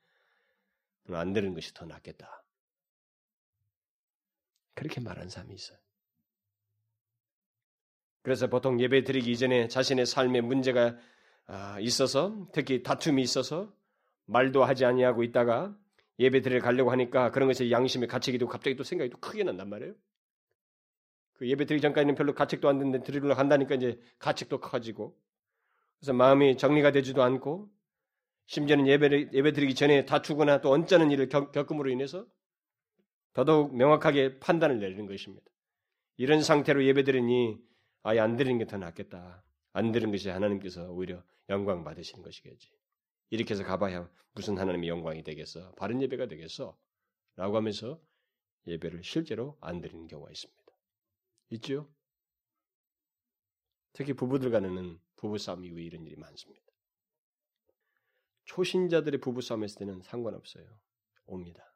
[1.09, 2.43] 안 드리는 것이 더 낫겠다.
[4.73, 5.77] 그렇게 말하는 사람이 있어요.
[8.21, 10.97] 그래서 보통 예배 드리기 이전에 자신의 삶에 문제가
[11.45, 13.73] 아, 있어서 특히 다툼이 있어서
[14.25, 15.77] 말도 하지 아니하고 있다가
[16.19, 19.93] 예배 드리러 가려고 하니까 그런 것에 양심의 가책이도 갑자기 또 생각이 또 크게 난단 말이에요.
[21.37, 25.17] 그 예배 드리기 전까지는 별로 가책도 안 됐는데 드리러 간다니까 이제 가책도 커지고
[25.99, 27.69] 그래서 마음이 정리가 되지도 않고
[28.47, 32.25] 심지어는 예배 예배 드리기 전에 다투거나 또 언짢은 일을 겪, 겪음으로 인해서
[33.33, 35.45] 더더욱 명확하게 판단을 내리는 것입니다.
[36.17, 37.57] 이런 상태로 예배 드리니
[38.03, 39.43] 아예 안 드리는 게 더 낫겠다.
[39.73, 42.71] 안 드리는 것이 하나님께서 오히려 영광 받으시는 것이겠지.
[43.29, 45.73] 이렇게 해서 가봐야 무슨 하나님의 영광이 되겠어?
[45.73, 46.75] 바른 예배가 되겠어?
[47.35, 48.01] 라고 하면서
[48.65, 50.63] 예배를 실제로 안 드리는 경우가 있습니다.
[51.49, 51.89] 있죠?
[53.93, 56.65] 특히 부부들 간에는 부부싸움 이후에 이런 일이 많습니다.
[58.45, 60.65] 초신자들의 부부싸움 했을 때는 상관없어요.
[61.25, 61.73] 옵니다.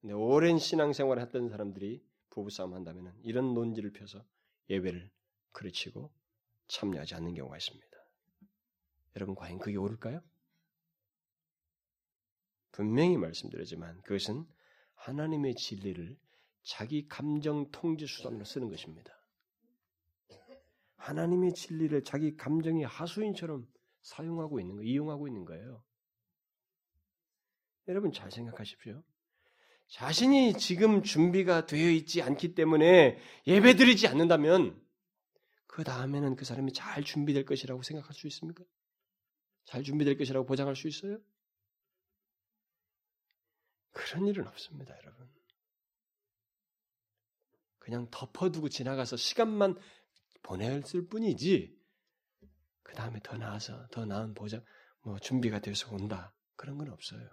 [0.00, 4.24] 근데 오랜 신앙생활을 했던 사람들이 부부싸움 한다면 이런 논지를 펴서
[4.70, 5.10] 예배를
[5.52, 6.12] 그르치고
[6.68, 7.86] 참여하지 않는 경우가 있습니다.
[9.16, 10.22] 여러분 과연 그게 옳을까요?
[12.72, 14.46] 분명히 말씀드리지만 그것은
[14.94, 16.16] 하나님의 진리를
[16.62, 19.12] 자기 감정 통제 수단으로 쓰는 것입니다.
[20.96, 23.66] 하나님의 진리를 자기 감정의 하수인처럼
[24.02, 25.82] 사용하고 있는 거, 이용하고 있는 거예요.
[27.88, 29.02] 여러분 잘 생각하십시오.
[29.88, 34.80] 자신이 지금 준비가 되어 있지 않기 때문에 예배드리지 않는다면
[35.66, 38.62] 그 다음에는 그 사람이 잘 준비될 것이라고 생각할 수 있습니까?
[39.64, 41.18] 잘 준비될 것이라고 보장할 수 있어요?
[43.92, 45.28] 그런 일은 없습니다, 여러분.
[47.90, 49.76] 그냥 덮어두고 지나가서 시간만
[50.42, 51.76] 보냈을 뿐이지,
[52.84, 54.64] 그 다음에 더 나아서, 더 나은 보장,
[55.02, 56.32] 뭐, 준비가 돼서 온다.
[56.54, 57.28] 그런 건 없어요.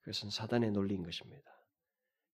[0.00, 1.50] 그것은 사단의 논리인 것입니다.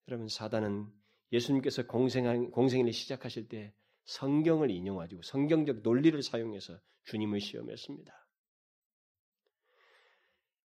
[0.07, 0.93] 여러분, 사단은
[1.33, 8.29] 예수님께서 공생일을 시작하실 때 성경을 인용하고 성경적 논리를 사용해서 주님을 시험했습니다.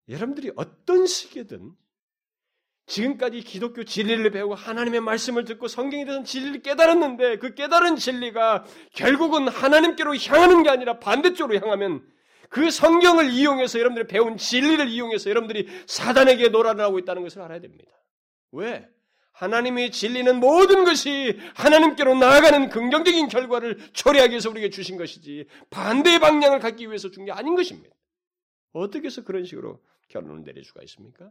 [0.09, 1.77] 여러분들이 어떤 시기든
[2.89, 9.47] 지금까지 기독교 진리를 배우고 하나님의 말씀을 듣고 성경에 대한 진리를 깨달았는데 그 깨달은 진리가 결국은
[9.47, 12.03] 하나님께로 향하는 게 아니라 반대쪽으로 향하면
[12.49, 17.91] 그 성경을 이용해서 여러분들이 배운 진리를 이용해서 여러분들이 사단에게 노란을 하고 있다는 것을 알아야 됩니다.
[18.51, 18.87] 왜?
[19.33, 26.59] 하나님의 진리는 모든 것이 하나님께로 나아가는 긍정적인 결과를 초래하기 위해서 우리에게 주신 것이지 반대의 방향을
[26.59, 27.95] 갖기 위해서 준 게 아닌 것입니다.
[28.73, 29.79] 어떻게 해서 그런 식으로
[30.09, 31.29] 결론을 내릴 수가 있습니까?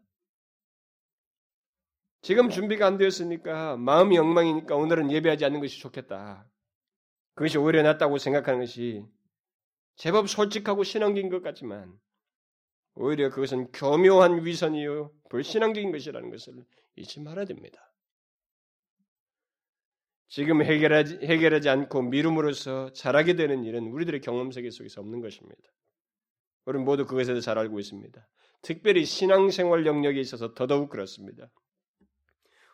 [2.21, 6.49] 지금 준비가 안 되었으니까 마음이 엉망이니까 오늘은 예배하지 않는 것이 좋겠다.
[7.35, 9.05] 그것이 오히려 낫다고 생각하는 것이
[9.97, 11.93] 제법 솔직하고 신앙적인 것 같지만
[12.95, 16.65] 오히려 그것은 교묘한 위선이요 불신앙적인 것이라는 것을
[16.97, 17.81] 잊지 말아야 됩니다.
[20.27, 25.63] 지금 해결하지, 해결하지 않고 미룸으로써 잘하게 되는 일은 우리들의 경험 세계 속에서 없는 것입니다.
[26.67, 28.29] 우리 모두 그것에 대해 잘 알고 있습니다.
[28.61, 31.49] 특별히 신앙생활 영역에 있어서 더더욱 그렇습니다.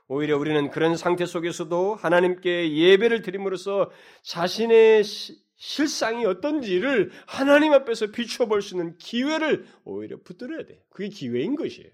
[0.07, 3.90] 오히려 우리는 그런 상태 속에서도 하나님께 예배를 드림으로써
[4.22, 10.84] 자신의 시, 실상이 어떤지를 하나님 앞에서 비추어 볼 수 있는 기회를 오히려 붙들어야 돼.
[10.90, 11.90] 그게 기회인 것이에요.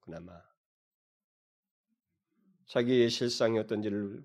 [0.00, 0.32] 그나마.
[2.66, 4.22] 자기의 실상이 어떤지를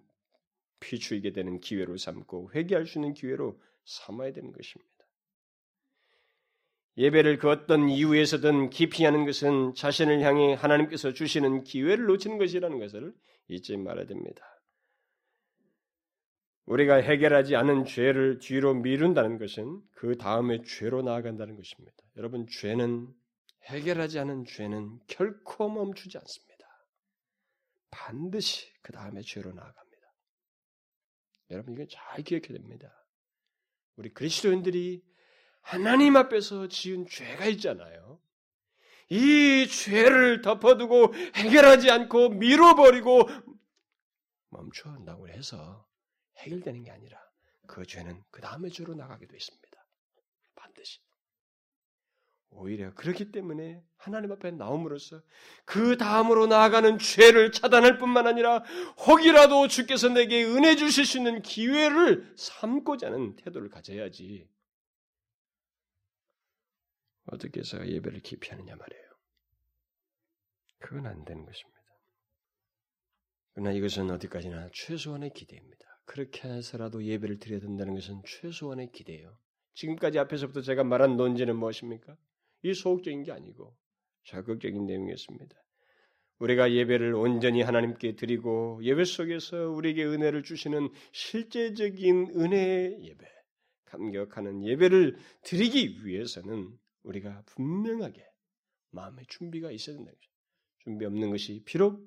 [0.79, 4.94] 비추이게 되는 기회로 삼고 회개할 수 있는 기회로 삼아야 되는 것입니다.
[6.97, 13.13] 예배를 그 어떤 이유에서든 깊이 하는 것은 자신을 향해 하나님께서 주시는 기회를 놓치는 것이라는 것을
[13.49, 14.43] 잊지 말아야 됩니다.
[16.65, 21.95] 우리가 해결하지 않은 죄를 뒤로 미룬다는 것은 그 다음에 죄로 나아간다는 것입니다.
[22.17, 23.07] 여러분, 죄는
[23.65, 26.55] 해결하지 않은 죄는 결코 멈추지 않습니다.
[27.91, 29.85] 반드시 그 다음에 죄로 나아갑니다.
[31.51, 33.05] 여러분, 이건 잘 기억해야 됩니다.
[33.95, 35.03] 우리 그리스도인들이
[35.65, 38.19] 하나님 앞에서 지은 죄가 있잖아요.
[39.09, 43.27] 이 죄를 덮어두고 해결하지 않고 밀어버리고
[44.49, 45.87] 멈춰 한다고 해서
[46.37, 47.19] 해결되는 게 아니라
[47.65, 49.85] 그 죄는 그 다음의 죄로 나가게 되어 있습니다.
[50.53, 50.99] 반드시.
[52.51, 55.23] 오히려 그렇기 때문에 하나님 앞에 나옴으로써
[55.65, 58.59] 그 다음으로 나아가는 죄를 차단할 뿐만 아니라
[59.07, 64.47] 혹이라도 주께서 내게 은혜 주실 수 있는 기회를 삼고자 하는 태도를 가져야지.
[67.25, 69.05] 어떻게 해서 예배를 깊이 하느냐 말이에요.
[70.79, 71.75] 그건 안 되는 것입니다.
[73.53, 75.85] 그러나 이것은 어디까지나 최소한의 기대입니다.
[76.05, 79.37] 그렇게 해서라도 예배를 드려야 된다는 것은 최소한의 기대예요.
[79.73, 82.15] 지금까지 앞에서부터 제가 말한 논지는 무엇입니까?
[82.63, 83.75] 이 소극적인 게 아니고
[84.25, 85.55] 적극적인 내용이었습니다.
[86.39, 93.25] 우리가 예배를 온전히 하나님께 드리고 예배 속에서 우리에게 은혜를 주시는 실제적인 은혜의 예배,
[93.85, 98.25] 감격하는 예배를 드리기 위해서는 우리가 분명하게
[98.91, 100.31] 마음의 준비가 있어야 된다는 거죠.
[100.79, 101.99] 준비 없는 것이 비록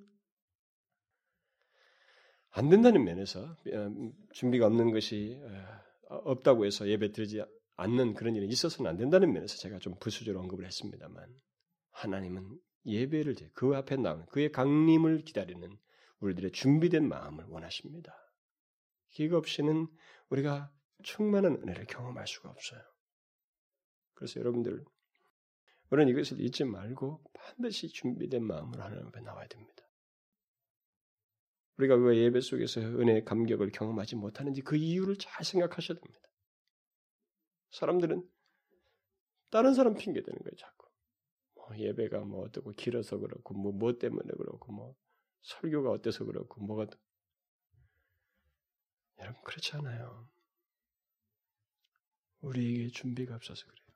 [2.50, 5.40] 안 된다는 면에서 어, 준비가 없는 것이
[6.08, 7.42] 어, 없다고 해서 예배 드리지
[7.76, 11.32] 않는 그런 일이 있어서는 안 된다는 면에서 제가 좀 부수적으로 언급을 했습니다만
[11.90, 15.76] 하나님은 예배를 그 앞에 나오는 그의 강림을 기다리는
[16.20, 18.14] 우리들의 준비된 마음을 원하십니다.
[19.10, 19.86] 기가 없이는
[20.30, 20.72] 우리가
[21.02, 22.80] 충만한 은혜를 경험할 수가 없어요.
[24.18, 24.84] 그래서 여러분들
[25.90, 29.84] 우리는 이것을 잊지 말고 반드시 준비된 마음으로 하나님 앞에 나와야 됩니다.
[31.76, 36.28] 우리가 왜 예배 속에서 은혜의 감격을 경험하지 못하는지 그 이유를 잘 생각하셔야 됩니다.
[37.70, 38.28] 사람들은
[39.50, 40.88] 다른 사람 핑계 대는 거예요, 자꾸.
[41.54, 44.96] 뭐 예배가 뭐 어떻고 길어서 그렇고 뭐, 뭐 때문에 그렇고 뭐
[45.42, 46.88] 설교가 어때서 그렇고 뭐가
[49.20, 50.28] 여러분 그렇지 않아요.
[52.40, 53.87] 우리에게 준비가 없어서 그래요.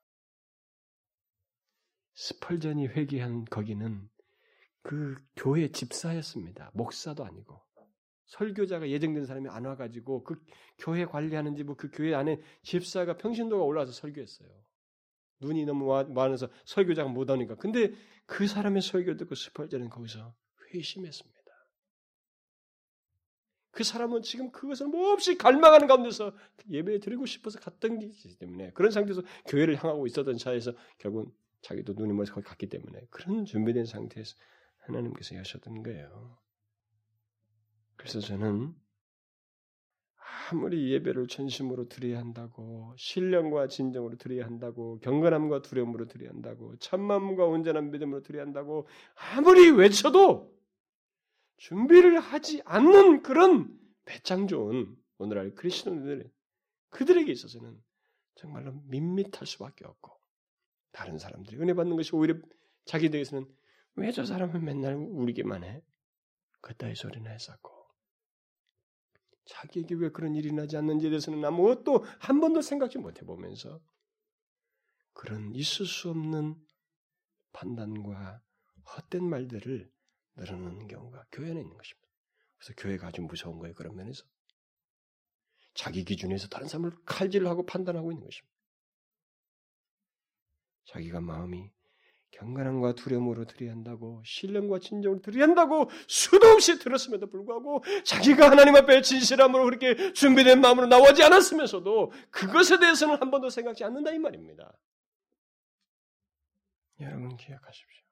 [2.15, 4.09] 스펄전이 회개한 거기는
[4.83, 6.71] 그 교회 집사였습니다.
[6.75, 7.61] 목사도 아니고.
[8.27, 10.43] 설교자가 예정된 사람이 안 와가지고 그
[10.79, 14.49] 교회 관리하는지 뭐그 교회 안에 집사가 평신도가 올라와서 설교했어요.
[15.41, 17.57] 눈이 너무 많아서 설교자가 못 오니까.
[17.57, 17.93] 근데
[18.27, 20.35] 그 사람의 설교 듣고 스펄전은 거기서
[20.73, 21.43] 회심했습니다.
[23.73, 26.33] 그 사람은 지금 그것을 몹시 갈망하는 가운데서
[26.71, 32.13] 예배 드리고 싶어서 갔던 것이기 때문에 그런 상태에서 교회를 향하고 있었던 차에서 결국 자기도 눈이
[32.13, 34.37] 멀어서 거기 갔기 때문에 그런 준비된 상태에서
[34.79, 36.39] 하나님께서 하셨던 거예요.
[37.97, 38.75] 그래서 저는
[40.51, 47.91] 아무리 예배를 전심으로 드려야 한다고 신령과 진정으로 드려야 한다고 경건함과 두려움으로 드려야 한다고 참마음과 온전한
[47.91, 50.53] 믿음으로 드려야 한다고 아무리 외쳐도
[51.59, 56.29] 준비를 하지 않는 그런 배짱 좋은 오늘날 크리스천들의
[56.91, 57.81] 그들에게 있어서는
[58.35, 60.22] 정말로 밋밋할 수밖에 없고
[60.93, 62.35] 다른 사람들이 은혜 받는 것이 오히려
[62.87, 63.47] 자기들에게서는
[63.97, 65.83] 왜 저 사람은 맨날 우리게만 해?
[66.61, 67.71] 그따위 소리나 했었고
[69.47, 73.81] 자기에게 왜 그런 일이 나지 않는지에 대해서는 아무것도 한 번도 생각지 못해 보면서
[75.13, 76.57] 그런 있을 수 없는
[77.53, 78.41] 판단과
[78.97, 79.91] 헛된 말들을
[80.37, 82.09] 늘어놓는 경우가 교회 안에 있는 것입니다.
[82.57, 83.75] 그래서 교회가 아주 무서운 거예요.
[83.75, 84.25] 그런 면에서.
[85.75, 88.52] 자기 기준에서 다른 사람을 칼질하고 판단하고 있는 것입니다.
[90.85, 91.71] 자기가 마음이
[92.33, 99.03] 경건함과 두려움으로 드려야 한다고 신령과 진정으로 드려야 한다고 수도 없이 들었음에도 불구하고 자기가 하나님 앞에
[99.03, 104.73] 진실함으로 그렇게 준비된 마음으로 나오지 않았으면서도 그것에 대해서는 한 번도 생각지 않는다 이 말입니다.
[107.01, 108.03] 여러분 기억하십시오.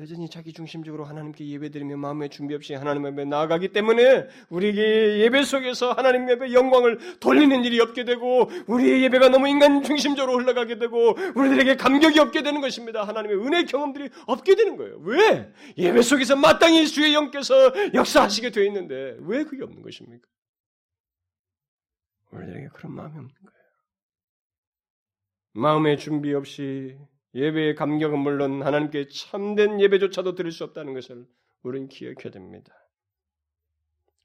[0.00, 5.92] 여전히 자기 중심적으로 하나님께 예배드리며 마음의 준비 없이 하나님 앞에 나아가기 때문에 우리에게 예배 속에서
[5.92, 11.76] 하나님 앞에 영광을 돌리는 일이 없게 되고 우리의 예배가 너무 인간 중심적으로 흘러가게 되고 우리들에게
[11.76, 13.02] 감격이 없게 되는 것입니다.
[13.08, 14.98] 하나님의 은혜 경험들이 없게 되는 거예요.
[15.02, 15.52] 왜?
[15.76, 17.54] 예배 속에서 마땅히 주의 영께서
[17.92, 20.28] 역사하시게 되어 있는데 왜 그게 없는 것입니까?
[22.30, 23.58] 우리들에게 그런 마음이 없는 거예요.
[25.54, 26.96] 마음의 준비 없이
[27.34, 31.26] 예배의 감격은 물론 하나님께 참된 예배조차도 드릴 수 없다는 것을
[31.62, 32.72] 우리는 기억해야 됩니다.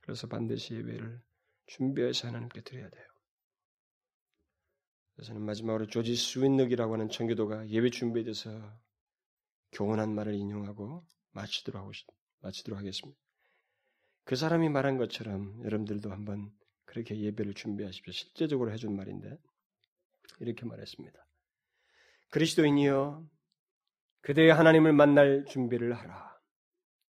[0.01, 1.22] 그래서 반드시 예배를
[1.66, 3.06] 준비해서 하나님께 드려야 돼요.
[5.16, 8.49] 그래서는 마지막으로 조지 스윈넉이라고 하는 청교도가 예배 준비에 대해서
[9.72, 11.91] 교훈한 말을 인용하고 마치도록 하고
[12.41, 13.20] 마치도록 하겠습니다.
[14.26, 16.51] 그 사람이 말한 것처럼 여러분들도 한번
[16.86, 18.12] 그렇게 예배를 준비하십시오.
[18.12, 19.38] 실제적으로 해준 말인데
[20.39, 21.26] 이렇게 말했습니다.
[22.34, 23.24] 그리스도인이여
[24.22, 26.36] 그대의 하나님을 만날 준비를 하라.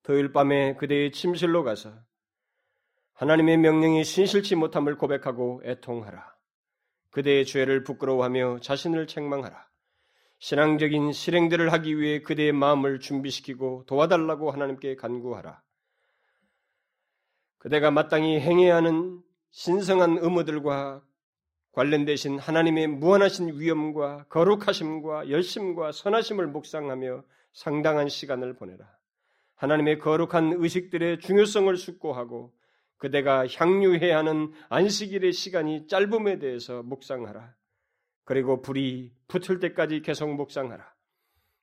[0.03, 1.95] 토요일 밤에 그대의 침실로 가서
[3.15, 6.31] 하나님의 명령이 신실치 못함을 고백하고 애통하라.
[7.11, 9.67] 그대의 죄를 부끄러워하며 자신을 책망하라.
[10.41, 15.63] 신앙적인 실행들을 하기 위해 그대의 마음을 준비시키고 도와달라고 하나님께 간구하라.
[17.57, 19.23] 그대가 마땅히 행해야 하는
[19.53, 21.03] 신성한 의무들과
[21.75, 28.87] 관련되신 하나님의 무한하신 위엄과 거룩하심과 열심과 선하심을 묵상하며 상당한 시간을 보내라.
[29.57, 32.53] 하나님의 거룩한 의식들의 중요성을 숙고하고
[32.97, 37.55] 그대가 향유해야 하는 안식일의 시간이 짧음에 대해서 묵상하라.
[38.25, 40.95] 그리고 불이 붙을 때까지 계속 묵상하라.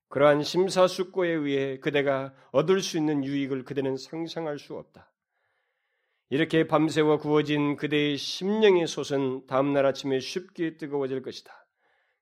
[0.09, 5.10] 그러한 심사숙고에 의해 그대가 얻을 수 있는 유익을 그대는 상상할 수 없다.
[6.31, 11.67] 이렇게 밤새워 구워진 그대의 심령의 솥은 다음날 아침에 쉽게 뜨거워질 것이다.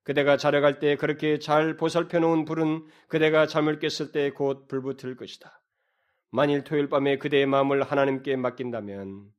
[0.02, 5.16] 그대가 자려 갈 때 그렇게 잘 보살펴 놓은 불은 그대가 잠을 깼을 때 곧 불붙을
[5.16, 5.62] 것이다.
[6.32, 9.32] 만일 토요일 밤에 그대의 마음을 하나님께 맡긴다면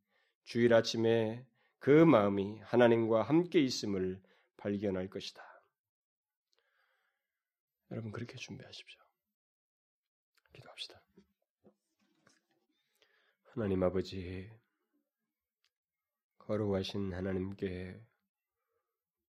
[0.45, 1.45] 주일 아침에
[1.81, 4.23] 그 마음이 하나님과 함께 있음을
[4.57, 5.43] 발견할 것이다.
[7.91, 9.01] 여러분 그렇게 준비하십시오.
[10.53, 11.01] 기도합시다.
[13.53, 14.60] 하나님 아버지
[16.51, 18.03] 거룩하신 하나님께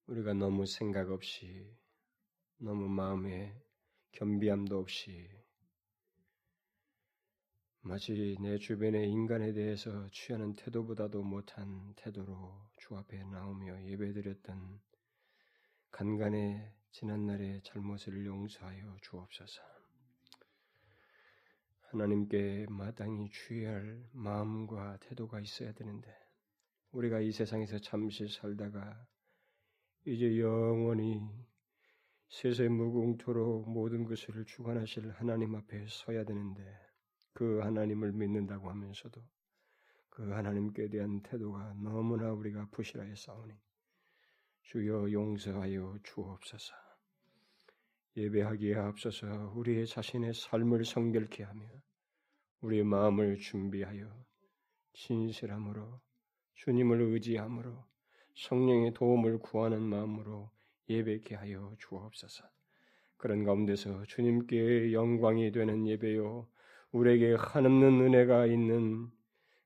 [0.07, 1.71] 우리가 너무 생각 없이
[2.57, 3.55] 너무 마음에
[4.13, 5.29] 겸비함도 없이
[7.81, 14.81] 마치 내 주변의 인간에 대해서 취하는 태도보다도 못한 태도로 주 앞에 나오며 예배드렸던
[15.91, 19.61] 간간의 지난날의 잘못을 용서하여 주옵소서.
[21.81, 26.20] 하나님께 마땅히 취할 마음과 태도가 있어야 되는데
[26.91, 29.05] 우리가 이 세상에서 잠시 살다가
[30.05, 31.21] 이제 영원히
[32.27, 36.63] 세세 무궁토록 모든 것을 주관하실 하나님 앞에 서야 되는데
[37.33, 39.21] 그 하나님을 믿는다고 하면서도
[40.09, 43.53] 그 하나님께 대한 태도가 너무나 우리가 부실하여 싸우니
[44.63, 46.73] 주여 용서하여 주옵소서.
[48.17, 51.65] 예배하기에 앞서서 우리의 자신의 삶을 성결케 하며
[52.59, 54.25] 우리의 마음을 준비하여
[54.93, 56.01] 진실함으로
[56.63, 57.73] 주님을 의지함으로
[58.35, 60.51] 성령의 도움을 구하는 마음으로
[60.89, 62.43] 예배케 하여 주옵소서.
[63.17, 66.47] 그런 가운데서 주님께 영광이 되는 예배요,
[66.91, 69.09] 우리에게 한없는 은혜가 있는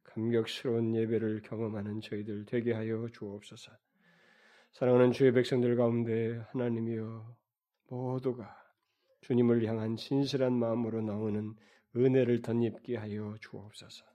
[0.04, 3.74] 감격스러운 예배를 경험하는 저희들 되게 하여 주옵소서.
[4.72, 7.36] 사랑하는 주의 백성들 가운데 하나님이여
[7.90, 8.56] 모두가
[9.20, 11.56] 주님을 향한 진실한 마음으로 나오는
[11.94, 14.15] 은혜를 덧입게 하여 주옵소서.